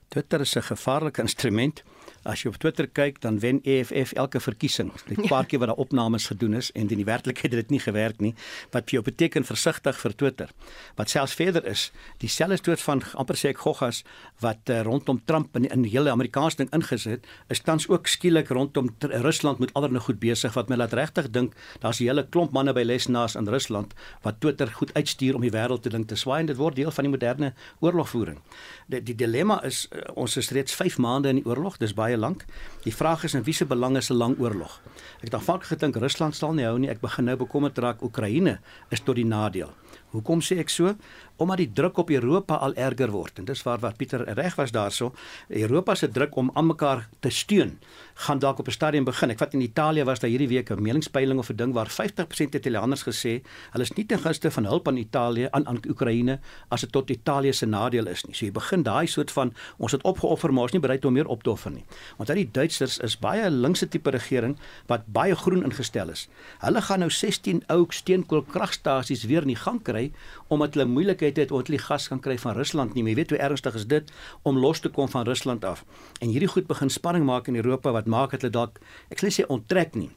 [0.09, 1.83] Twitter is 'n gevaarlike instrument.
[2.27, 4.91] As jy op Twitter kyk, dan wen EFF elke verkiesing.
[5.07, 7.81] Die paar keer wat daar opnames gedoen is en in die werklikheid het dit nie
[7.81, 8.35] gewerk nie.
[8.75, 10.51] Wat jy beteken versigtig vir Twitter.
[10.99, 14.03] Wat selfs verder is, dieselfde soort van amper sê ek goggas
[14.43, 18.51] wat uh, rondom Trump in, in die hele Amerikaanse ding ingesit, is tans ook skielik
[18.51, 22.53] rondom Rusland met allerlei goed besig wat my laat regtig dink daar's 'n hele klomp
[22.53, 26.17] manne by lesenaars in Rusland wat Twitter goed uitstuur om die wêreld te dink te
[26.17, 28.39] swaai en dit word deel van die moderne oorlogvoering.
[28.87, 32.16] Die, die dilemma is uh, ons is reeds 5 maande in die oorlog, dis baie
[32.17, 32.45] lank.
[32.85, 34.81] Die vraag is in wie se belang is 'n lang oorlog?
[35.19, 36.91] Ek het aanvanklik gedink Rusland sal nie hou nie.
[36.91, 38.59] Ek begin nou bekommerd raak Oekraïne
[38.91, 39.73] is tot die nadeel.
[40.11, 40.95] Hoekom sê ek so?
[41.37, 43.39] Omdat die druk op Europa al erger word.
[43.39, 45.13] En dis waar wat Pieter reg was daarso.
[45.49, 47.79] Europa se druk om aan mekaar te steun
[48.17, 49.31] gaan dalk op 'n stadium begin.
[49.31, 52.55] Ek vat in Italië was daar hierdie week 'n meningspeiling of 'n ding waar 50%
[52.55, 56.81] Italianers gesê hulle is nie ten gunste van hulp aan Italië aan aan Oekraïne as
[56.81, 58.35] dit tot Italië se nadeel is nie.
[58.35, 61.27] So jy begin daai soort van ons het opgeoffer maar ons nie bereid om meer
[61.27, 61.85] op te offer nie.
[62.17, 64.57] Want daai Duitsers is baie linkse tipe regering
[64.87, 66.29] wat baie groen ingestel is.
[66.59, 70.13] Hulle gaan nou 16 ou steenkoolkragstasies weer in die gang kry
[70.49, 70.87] omdat hulle
[71.27, 73.05] moeilikheid het om hulle gas kan kry van Rusland nie.
[73.05, 74.13] Jy weet hoe ernstig is dit
[74.43, 75.85] om los te kom van Rusland af.
[76.21, 78.79] En hierdie goed begin spanning maak in Europa wat maak dat hulle dalk
[79.11, 80.11] ek sê ontrek nie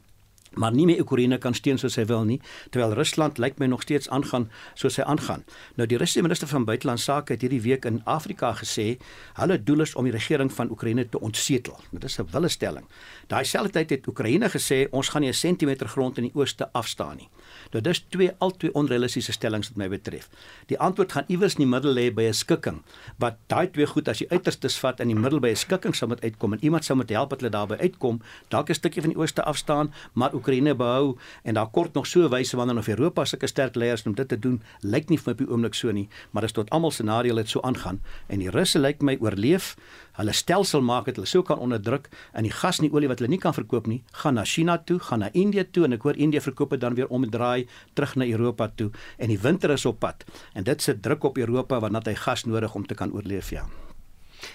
[0.54, 2.40] maar nie meer Oekraïne kan steun soos hy wil nie
[2.70, 5.44] terwyl Rusland lyk my nog steeds aangaan soos hy aangaan.
[5.76, 8.98] Nou die Russiese minister van buitelandse sake het hierdie week in Afrika gesê
[9.38, 11.78] hulle doel is om die regering van Oekraïne te ontsetel.
[11.90, 12.86] Dit is 'n willestelling.
[13.28, 16.68] Daai selfde tyd het Oekraïne gesê ons gaan nie 'n sentimeter grond in die ooste
[16.72, 17.28] afstaan nie.
[17.72, 20.28] Nou dis twee altwee onrealistiese stellings wat my betref.
[20.66, 22.82] Die antwoord gaan iewers in die middel lê by 'n skikking.
[23.18, 26.08] Wat daai twee goed as jy uiterstes vat in die middel by 'n skikking sou
[26.08, 29.10] moet uitkom en iemand sou moet help dat hulle daarby uitkom, dalk 'n stukkie van
[29.10, 33.24] die ooste afstaan, maar Oekraïne behou en daar kort nog so wyse wanneer of Europa
[33.24, 35.92] sulke sterk leiers om dit te doen, lyk nie vir my op die oomblik so
[35.92, 39.16] nie, maar dit is tot almal scenario dit so aangaan en die Russe lyk my
[39.20, 39.74] oorleef.
[40.18, 43.20] Hulle stelsel maak dit hulle sou kan onderdruk en die gas en die olie wat
[43.20, 46.08] hulle nie kan verkoop nie, gaan na China toe, gaan na Indië toe en ek
[46.08, 49.86] hoor Indië verkoop dit dan weer omdraai terug na Europa toe en die winter is
[49.86, 50.24] op pad
[50.54, 53.66] en dit sit druk op Europa want hy gas nodig om te kan oorleef ja.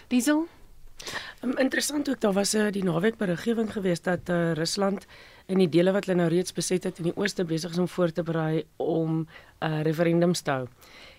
[0.09, 0.47] Diesel
[1.43, 5.05] Um, interessant ook daar was 'n uh, die naweek beriggewing geweest dat uh, Rusland
[5.45, 7.87] in die dele wat hulle nou reeds beset het in die ooste besig is om
[7.87, 9.27] voor te berei om 'n
[9.65, 10.67] uh, referendum te hou.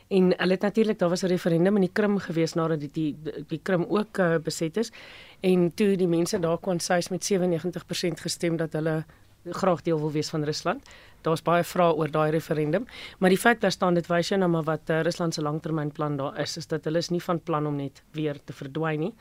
[0.09, 3.17] En hulle het natuurlik daar was 'n referendum in die Krim geweest nadat die die,
[3.49, 4.93] die Krim ook uh, beset is
[5.41, 9.05] en toe die mense daar kon sês met 97% gestem dat hulle
[9.51, 10.83] graag deel wil wees van Rusland.
[11.21, 12.87] Daar's baie vrae oor daai referendum,
[13.19, 16.17] maar die feit dat staan dit wys jy nou maar wat uh, Rusland se langtermynplan
[16.17, 19.15] daar is, is dat hulle is nie van plan om net weer te verdwyn nie.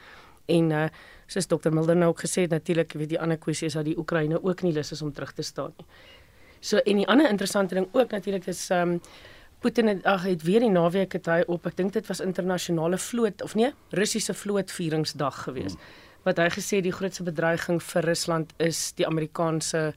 [0.45, 0.87] En uh
[1.25, 3.97] soos Dr Mulder nou ook gesê het natuurlik weet die ander kwessie is dat die
[3.97, 5.85] Oekraïne ook nie lus is om terug te staan nie.
[6.59, 8.99] So en die ander interessante ding ook natuurlik is um
[9.59, 12.97] Putin het ag het weer die naweek het hy op ek dink dit was internasionale
[13.01, 15.73] vloot of nee Russiese vlootvieringsdag gewees.
[15.73, 16.03] Hmm.
[16.25, 19.93] Wat hy gesê die grootste bedreiging vir Rusland is die Amerikaanse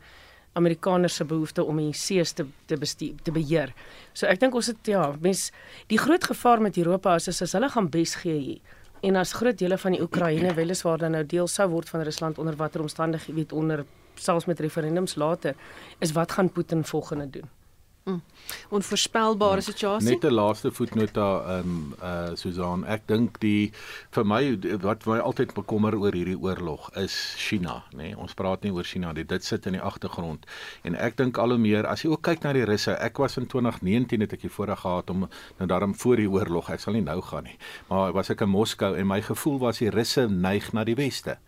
[0.57, 3.75] Amerikaners se behoefte om die see te te bestuur te beheer.
[4.13, 5.51] So ek dink ons het ja, mens
[5.93, 9.59] die groot gevaar met Europa is as hulle gaan bes gee hier en as groot
[9.59, 13.35] dele van die Oekraïne weliswaar dan nou deel sou word van Rusland onder watter omstandighede
[13.35, 13.85] weet onder
[14.15, 15.55] selfs met referendums later
[15.99, 17.58] is wat gaan Putin volgende doen
[18.09, 18.23] Mm.
[18.69, 20.09] Onvoorspelbare situasie.
[20.09, 21.27] Net 'n laaste voetnota
[21.59, 23.73] ehm um, uh Susan, ek dink die
[24.11, 27.97] vir my wat my altyd bekommer oor hierdie oorlog is China, nê.
[27.97, 29.25] Nee, ons praat nie oor China nie.
[29.25, 30.47] Dit sit in die agtergrond.
[30.83, 32.97] En ek dink al hoe meer as jy ook kyk na die Russe.
[32.97, 35.29] Ek was in 2019 het ek hier voorreg gehad om
[35.59, 36.71] nou daarom voor die oorlog.
[36.71, 37.59] Ek sal nie nou gaan nie.
[37.89, 41.39] Maar was ek in Moskou en my gevoel was die Russe neig na die weste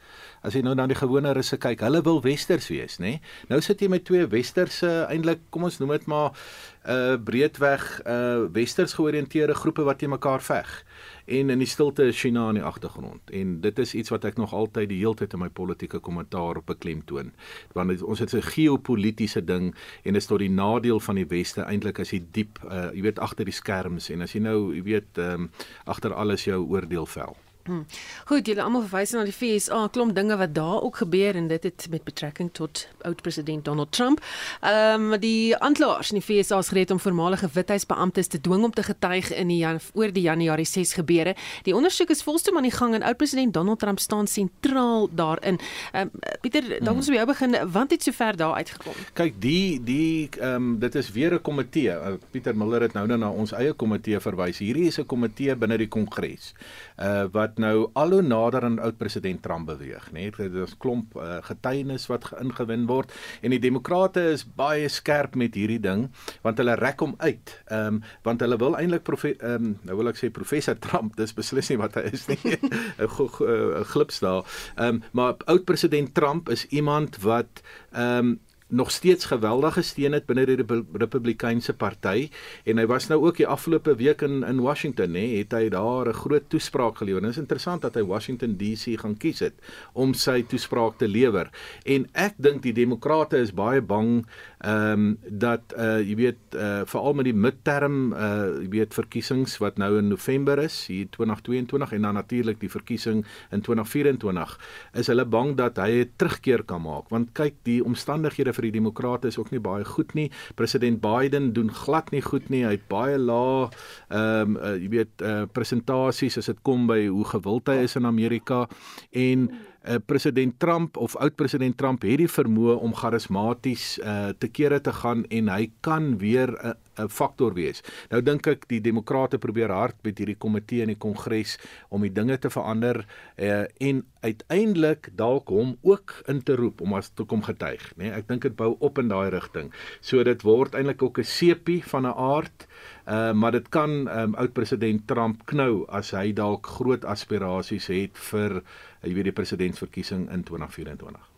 [0.43, 3.18] as jy nou na die gewone russe kyk, hulle wil westers wees, nê?
[3.51, 6.32] Nou sit jy met twee westerse eintlik, kom ons noem dit maar
[6.80, 10.84] 'n uh, breedweg uh westers georiënteerde groepe wat teen mekaar veg.
[11.26, 13.30] En in die stilte is China in die agtergrond.
[13.30, 16.57] En dit is iets wat ek nog altyd die hele tyd in my politieke kommentaar
[16.57, 17.32] op beklemtoon.
[17.72, 21.61] Want ons het 'n geopolitiese ding en dit is tot die nadeel van die weste
[21.62, 24.82] eintlik as jy diep uh jy weet agter die skerms en as jy nou jy
[24.82, 25.51] weet ehm um,
[25.84, 27.36] agter alles jou oordeel vel.
[27.70, 27.84] Hmm.
[28.26, 31.62] Goed, julle almal verwys na die FSA, klomp dinge wat daar ook gebeur en dit
[31.62, 34.18] het met betrekking tot oud-president Donald Trump.
[34.60, 38.72] Ehm um, die aanklaers in die FSA is gereed om voormalige withuisbeamptes te dwing om
[38.74, 39.60] te getuig in die
[39.94, 41.36] oor die Januarie 6 gebeure.
[41.62, 45.60] Die ondersoek is volstoom aan die gang en oud-president Donald Trump staan sentraal daarin.
[45.92, 46.10] Ehm um,
[46.40, 46.96] Pieter, dan hmm.
[46.96, 47.56] ons by jou begin.
[47.70, 48.98] Want het sover daar uitgekom?
[49.12, 51.94] Kyk, die die ehm um, dit is weer 'n komitee.
[51.94, 54.58] Uh, Pieter Miller het nou nou na ons eie komitee verwys.
[54.58, 56.54] Hierdie is 'n komitee binne die Kongres.
[56.98, 60.28] Uh wat nou al hoe nader aan oud president Trump beweeg, nê.
[60.30, 60.50] Nee?
[60.50, 65.80] Daar's klomp uh, getuienis wat ingewin word en die demokrate is baie skerp met hierdie
[65.82, 66.08] ding
[66.44, 67.54] want hulle rek hom uit.
[67.68, 71.34] Ehm um, want hulle wil eintlik ehm um, nou wil ek sê professor Trump, dis
[71.36, 72.58] beslis nie wat hy is nie.
[73.00, 74.44] 'n glips daar.
[74.76, 78.38] Ehm um, maar oud president Trump is iemand wat ehm um,
[78.70, 80.58] nog steeds geweldige steun het binne die
[80.98, 82.30] Republikeinse party
[82.64, 86.08] en hy was nou ook die afgelope week in in Washington nê het hy daar
[86.08, 87.20] 'n groot toespraak gelewer.
[87.20, 89.54] Dit is interessant dat hy Washington DC gaan kies het
[89.92, 91.50] om sy toespraak te lewer.
[91.84, 94.26] En ek dink die demokrate is baie bang
[94.60, 99.58] ehm um, dat uh jy weet uh veral met die midterm uh jy weet verkiesings
[99.58, 104.58] wat nou in November is hier 2022 en dan natuurlik die verkiesing in 2024
[105.00, 108.76] is hulle bang dat hy 'n terugkeer kan maak want kyk die omstandighede vir die
[108.78, 110.28] demokrate is ook nie baie goed nie.
[110.61, 112.64] President Biden doen glad nie goed nie.
[112.68, 113.68] Hy het baie lae
[114.11, 117.96] ehm um, uh, jy weet uh presentasies as dit kom by hoe gewild hy is
[117.96, 118.66] in Amerika.
[119.11, 119.48] En
[119.89, 124.81] uh, president Trump of oud president Trump het die vermoë om charismaties uh, te kere
[124.81, 127.83] te gaan en hy kan weer 'n uh, 'n faktor wees.
[128.11, 131.57] Nou dink ek die demokrate probeer hard met hierdie komitee in die kongres
[131.89, 133.03] om die dinge te verander
[133.39, 138.11] uh, en uiteindelik dalk hom ook in te roep om as toe kom getuig, nê.
[138.11, 139.70] Nee, ek dink dit bou op in daai rigting.
[140.05, 142.66] So dit word eintlik ook 'n sepie van 'n aard
[143.07, 148.18] Uh, maar dit kan um, oud president Trump knou as hy dalk groot aspirasies het
[148.31, 148.61] vir
[149.03, 151.28] jy weet die presidentsverkiesing in 2024.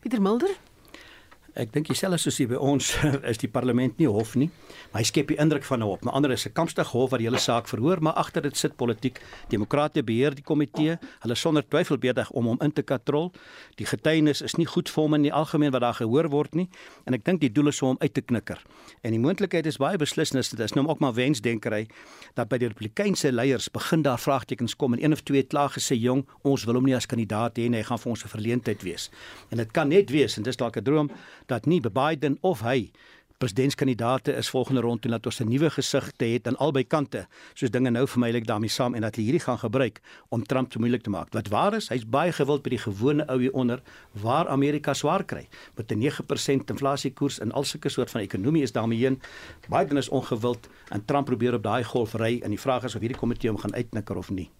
[0.00, 0.56] Pieter Mulder
[1.52, 2.86] Ek dink dieselfde soos hier by ons
[3.30, 4.46] is die parlement nie hof nie,
[4.88, 6.00] maar hy skep die indruk van 'n hof.
[6.00, 8.76] Maar ander is 'n kampstig hof wat die hele saak verhoor, maar agter dit sit
[8.76, 9.20] politiek.
[9.50, 10.96] Demokrate beheer die komitee.
[11.20, 13.32] Hulle sonder twyfel besig om hom in te katrol.
[13.76, 16.68] Die getuienis is nie goed vir hom in die algemeen wat daar gehoor word nie,
[17.04, 18.58] en ek dink die doel is om hom uit te knikker.
[19.02, 20.48] En die moontlikheid is baie beslisnis.
[20.48, 21.86] Dit is nou ook maar wensdenkery
[22.34, 26.00] dat by die Republikeinse leiers begin daar vraagtekens kom en een of twee klaar gesê
[26.00, 28.82] jong, ons wil hom nie as kandidaat hê nie, hy gaan vir ons 'n verleentheid
[28.82, 29.10] wees.
[29.50, 31.10] En dit kan net wees en dis dalk 'n droom
[31.46, 32.90] dat nie Biden of hy
[33.42, 37.26] presidentskandidaate is volgende rond toe dat ons 'n nuwe gesig te het aan albei kante
[37.54, 40.44] soos dinge nou vir my lyk daarmee saam en dat hulle hierdie gaan gebruik om
[40.44, 41.32] Trump te moeilik te maak.
[41.32, 43.82] Wat waar is, hy's baie gewild by die gewone ou hier onder
[44.12, 48.72] waar Amerika swaar kry met 'n 9% inflasiekoers en al sulke soort van ekonomie is
[48.72, 49.20] daarmee heen.
[49.68, 53.00] Biden is ongewild en Trump probeer op daai golf ry en die vraag is of
[53.00, 54.50] hierdie komitee hom gaan uitnikker of nie.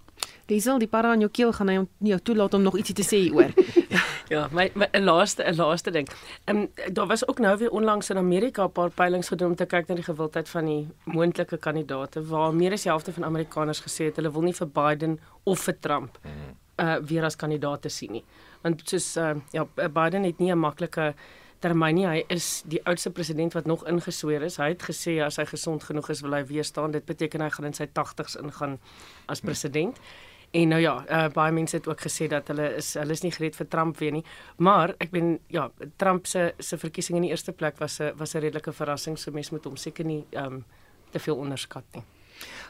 [0.47, 3.17] Diesel die para in jou keel gaan hy jou toelaat om nog ietsie te sê
[3.17, 3.53] hieroor.
[4.33, 6.09] ja, my 'n laaste 'n laaste ding.
[6.45, 9.57] Ehm um, daar was ook nou weer onlangs in Amerika 'n paar peilings gedoen om
[9.57, 13.25] te kyk na die gewildheid van die moontlike kandidaate waar meer as die helfte van
[13.25, 16.19] Amerikaners gesê het hulle wil nie vir Biden of vir Trump
[16.79, 18.25] uh weer as kandidaat sien nie.
[18.63, 21.15] Want soos uh ja, Biden het nie 'n maklike
[21.59, 22.07] termyn nie.
[22.07, 24.57] Hy is die oudste president wat nog ingesweer is.
[24.57, 26.91] Hy het gesê as hy gesond genoeg is, wil hy weer staan.
[26.91, 28.79] Dit beteken hy gaan in sy 80's ingaan
[29.27, 29.99] as president.
[29.99, 30.32] Hmm.
[30.53, 33.33] En nou ja, uh, baie mense het ook gesê dat hulle is hulle is nie
[33.33, 34.25] gereed vir Trump weer nie.
[34.61, 38.35] Maar ek ben ja, Trump se se verkiesing in die eerste plek was 'n was
[38.35, 39.19] 'n redelike verrassing.
[39.19, 40.65] So mense moet hom seker nie ehm um,
[41.11, 42.05] te veel onderskat nie.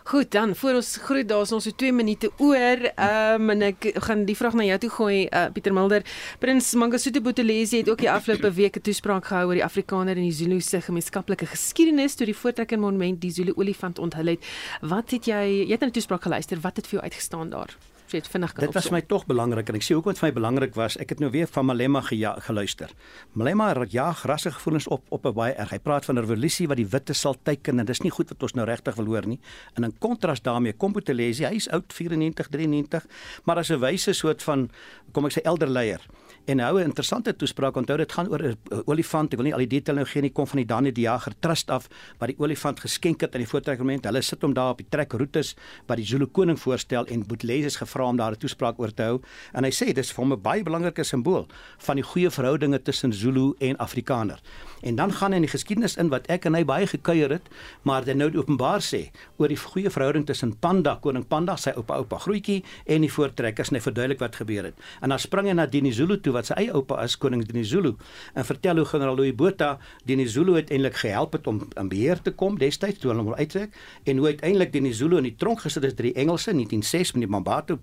[0.05, 2.81] Goed, dan voor ons groet daar's ons so 2 minute oor.
[2.95, 6.03] Ehm um, en ek gaan die vraag na jou toe gooi, uh, Pieter Mulder.
[6.39, 10.27] Prins Mangosuthu Buthelezi het ook die afgelope week 'n toespraak gehou oor die Afrikaner en
[10.27, 14.45] die Zulu se gemeenskaplike geskiedenis toe die Voortrekker Monument die Zulu olifant onthul het.
[14.81, 16.61] Wat het jy jy het na die toespraak geluister?
[16.61, 17.77] Wat het vir jou uitgestaan daar?
[18.13, 20.29] Jy het vinnig kan Dit was my tog belangrik en ek sê hoekom dit vir
[20.29, 20.97] my belangrik was.
[21.01, 22.93] Ek het nou weer van Malema geluister.
[23.33, 25.71] Malema het ja rasse gevoelens op op 'n baie erg.
[25.71, 28.43] Hy praat van 'n revolusie wat die witte sal teiken en dis nie goed wat
[28.43, 29.41] ons nou regtig wil hoor nie.
[29.75, 33.07] En in kontras daarmee kom Botelesi, hy is oud 94 93,
[33.45, 34.71] maar as 'n wyse soort van
[35.13, 36.01] kom ek sê elderleier
[36.45, 37.77] en hou 'n interessante toespraak.
[37.77, 39.33] Onthou dit gaan oor 'n olifant.
[39.33, 40.33] Ek wil nie al die detail nou gee nie.
[40.33, 41.89] Kom van die Dani die Jager Trust af
[42.19, 44.05] wat die olifant geskenk het aan die voortrekkerment.
[44.05, 45.55] Hulle sit hom daar op die trekroetes
[45.87, 49.03] wat die Zulu koning voorstel en Boetles is gevra om daar 'n toespraak oor te
[49.03, 49.21] hou.
[49.53, 51.47] En hy sê dis vir hom 'n baie belangrike simbool
[51.79, 54.41] van die goeie verhoudinge tussen Zulu en Afrikaner.
[54.83, 57.49] En dan gaan hy in die geskiedenis in wat ek en hy baie gekuier het,
[57.83, 61.95] maar dit nou openbaar sê oor die goeie verhouding tussen Panda, koning Panda, sy oupa
[61.97, 64.75] oupa Grootjie en die voortrekkers en hy verduidelik wat gebeur het.
[65.01, 67.95] En dan spring hy na Dini Zulu toe wat sy eie oupa is koning Dinizulu
[68.35, 69.79] en vertel hoe generaal Louis Botha
[70.09, 73.75] Dinizulu uiteindelik gehelp het om in beheer te kom destyds toe hulle hom uittrek
[74.05, 77.27] en hoe uiteindelik Dinizulu in die tronk gesit is deur die Engelse in 1906 met
[77.27, 77.79] die Mambato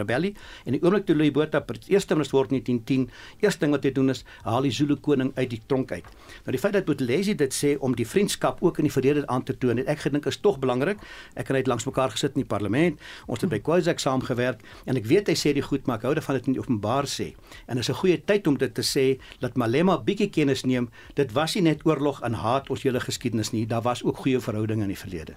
[0.00, 3.84] rebellie en die oomblik toe Louis Botha eerste minister word in 1910 eerste ding wat
[3.86, 6.06] hy doen is haal die Zulu koning uit die tronk uit.
[6.46, 9.44] Nou die feit dat Bothelesi dit sê om die vriendskap ook in die verlede aan
[9.46, 11.00] te toon het ek gedink is tog belangrik.
[11.38, 14.62] Ek en hy het langs mekaar gesit in die parlement ons het by Kwazak saamgewerk
[14.86, 17.30] en ek weet hy sê die goed maar ek hou daarvan dit in openbaar sê
[17.70, 20.90] en is 'n goeie tyd om dit te sê dat Malema bietjie kennis neem.
[21.14, 23.66] Dit was nie net oorlog en haat ons hele geskiedenis nie.
[23.66, 25.34] Daar was ook goeie verhoudinge in die verlede.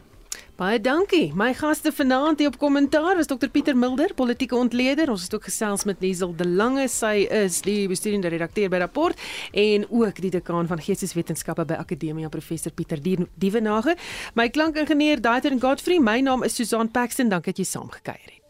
[0.54, 1.32] Baie dankie.
[1.34, 5.10] My gaste vanaand hier op kommentaar was Dr Pieter Mulder, politieke ontleder.
[5.10, 6.88] Ons het ook gesels met Liesel De Lange.
[6.88, 9.18] Sy is die bestuurende redakteur by Rapport
[9.52, 13.98] en ook die dekaan van Geesteswetenskappe by Akademia Professor Pieter Dievenage.
[14.36, 15.98] My klankingenieur Daiter Godfrey.
[16.00, 17.34] My naam is Susan Paxton.
[17.34, 18.43] Dankie dat jy saamgekuier het.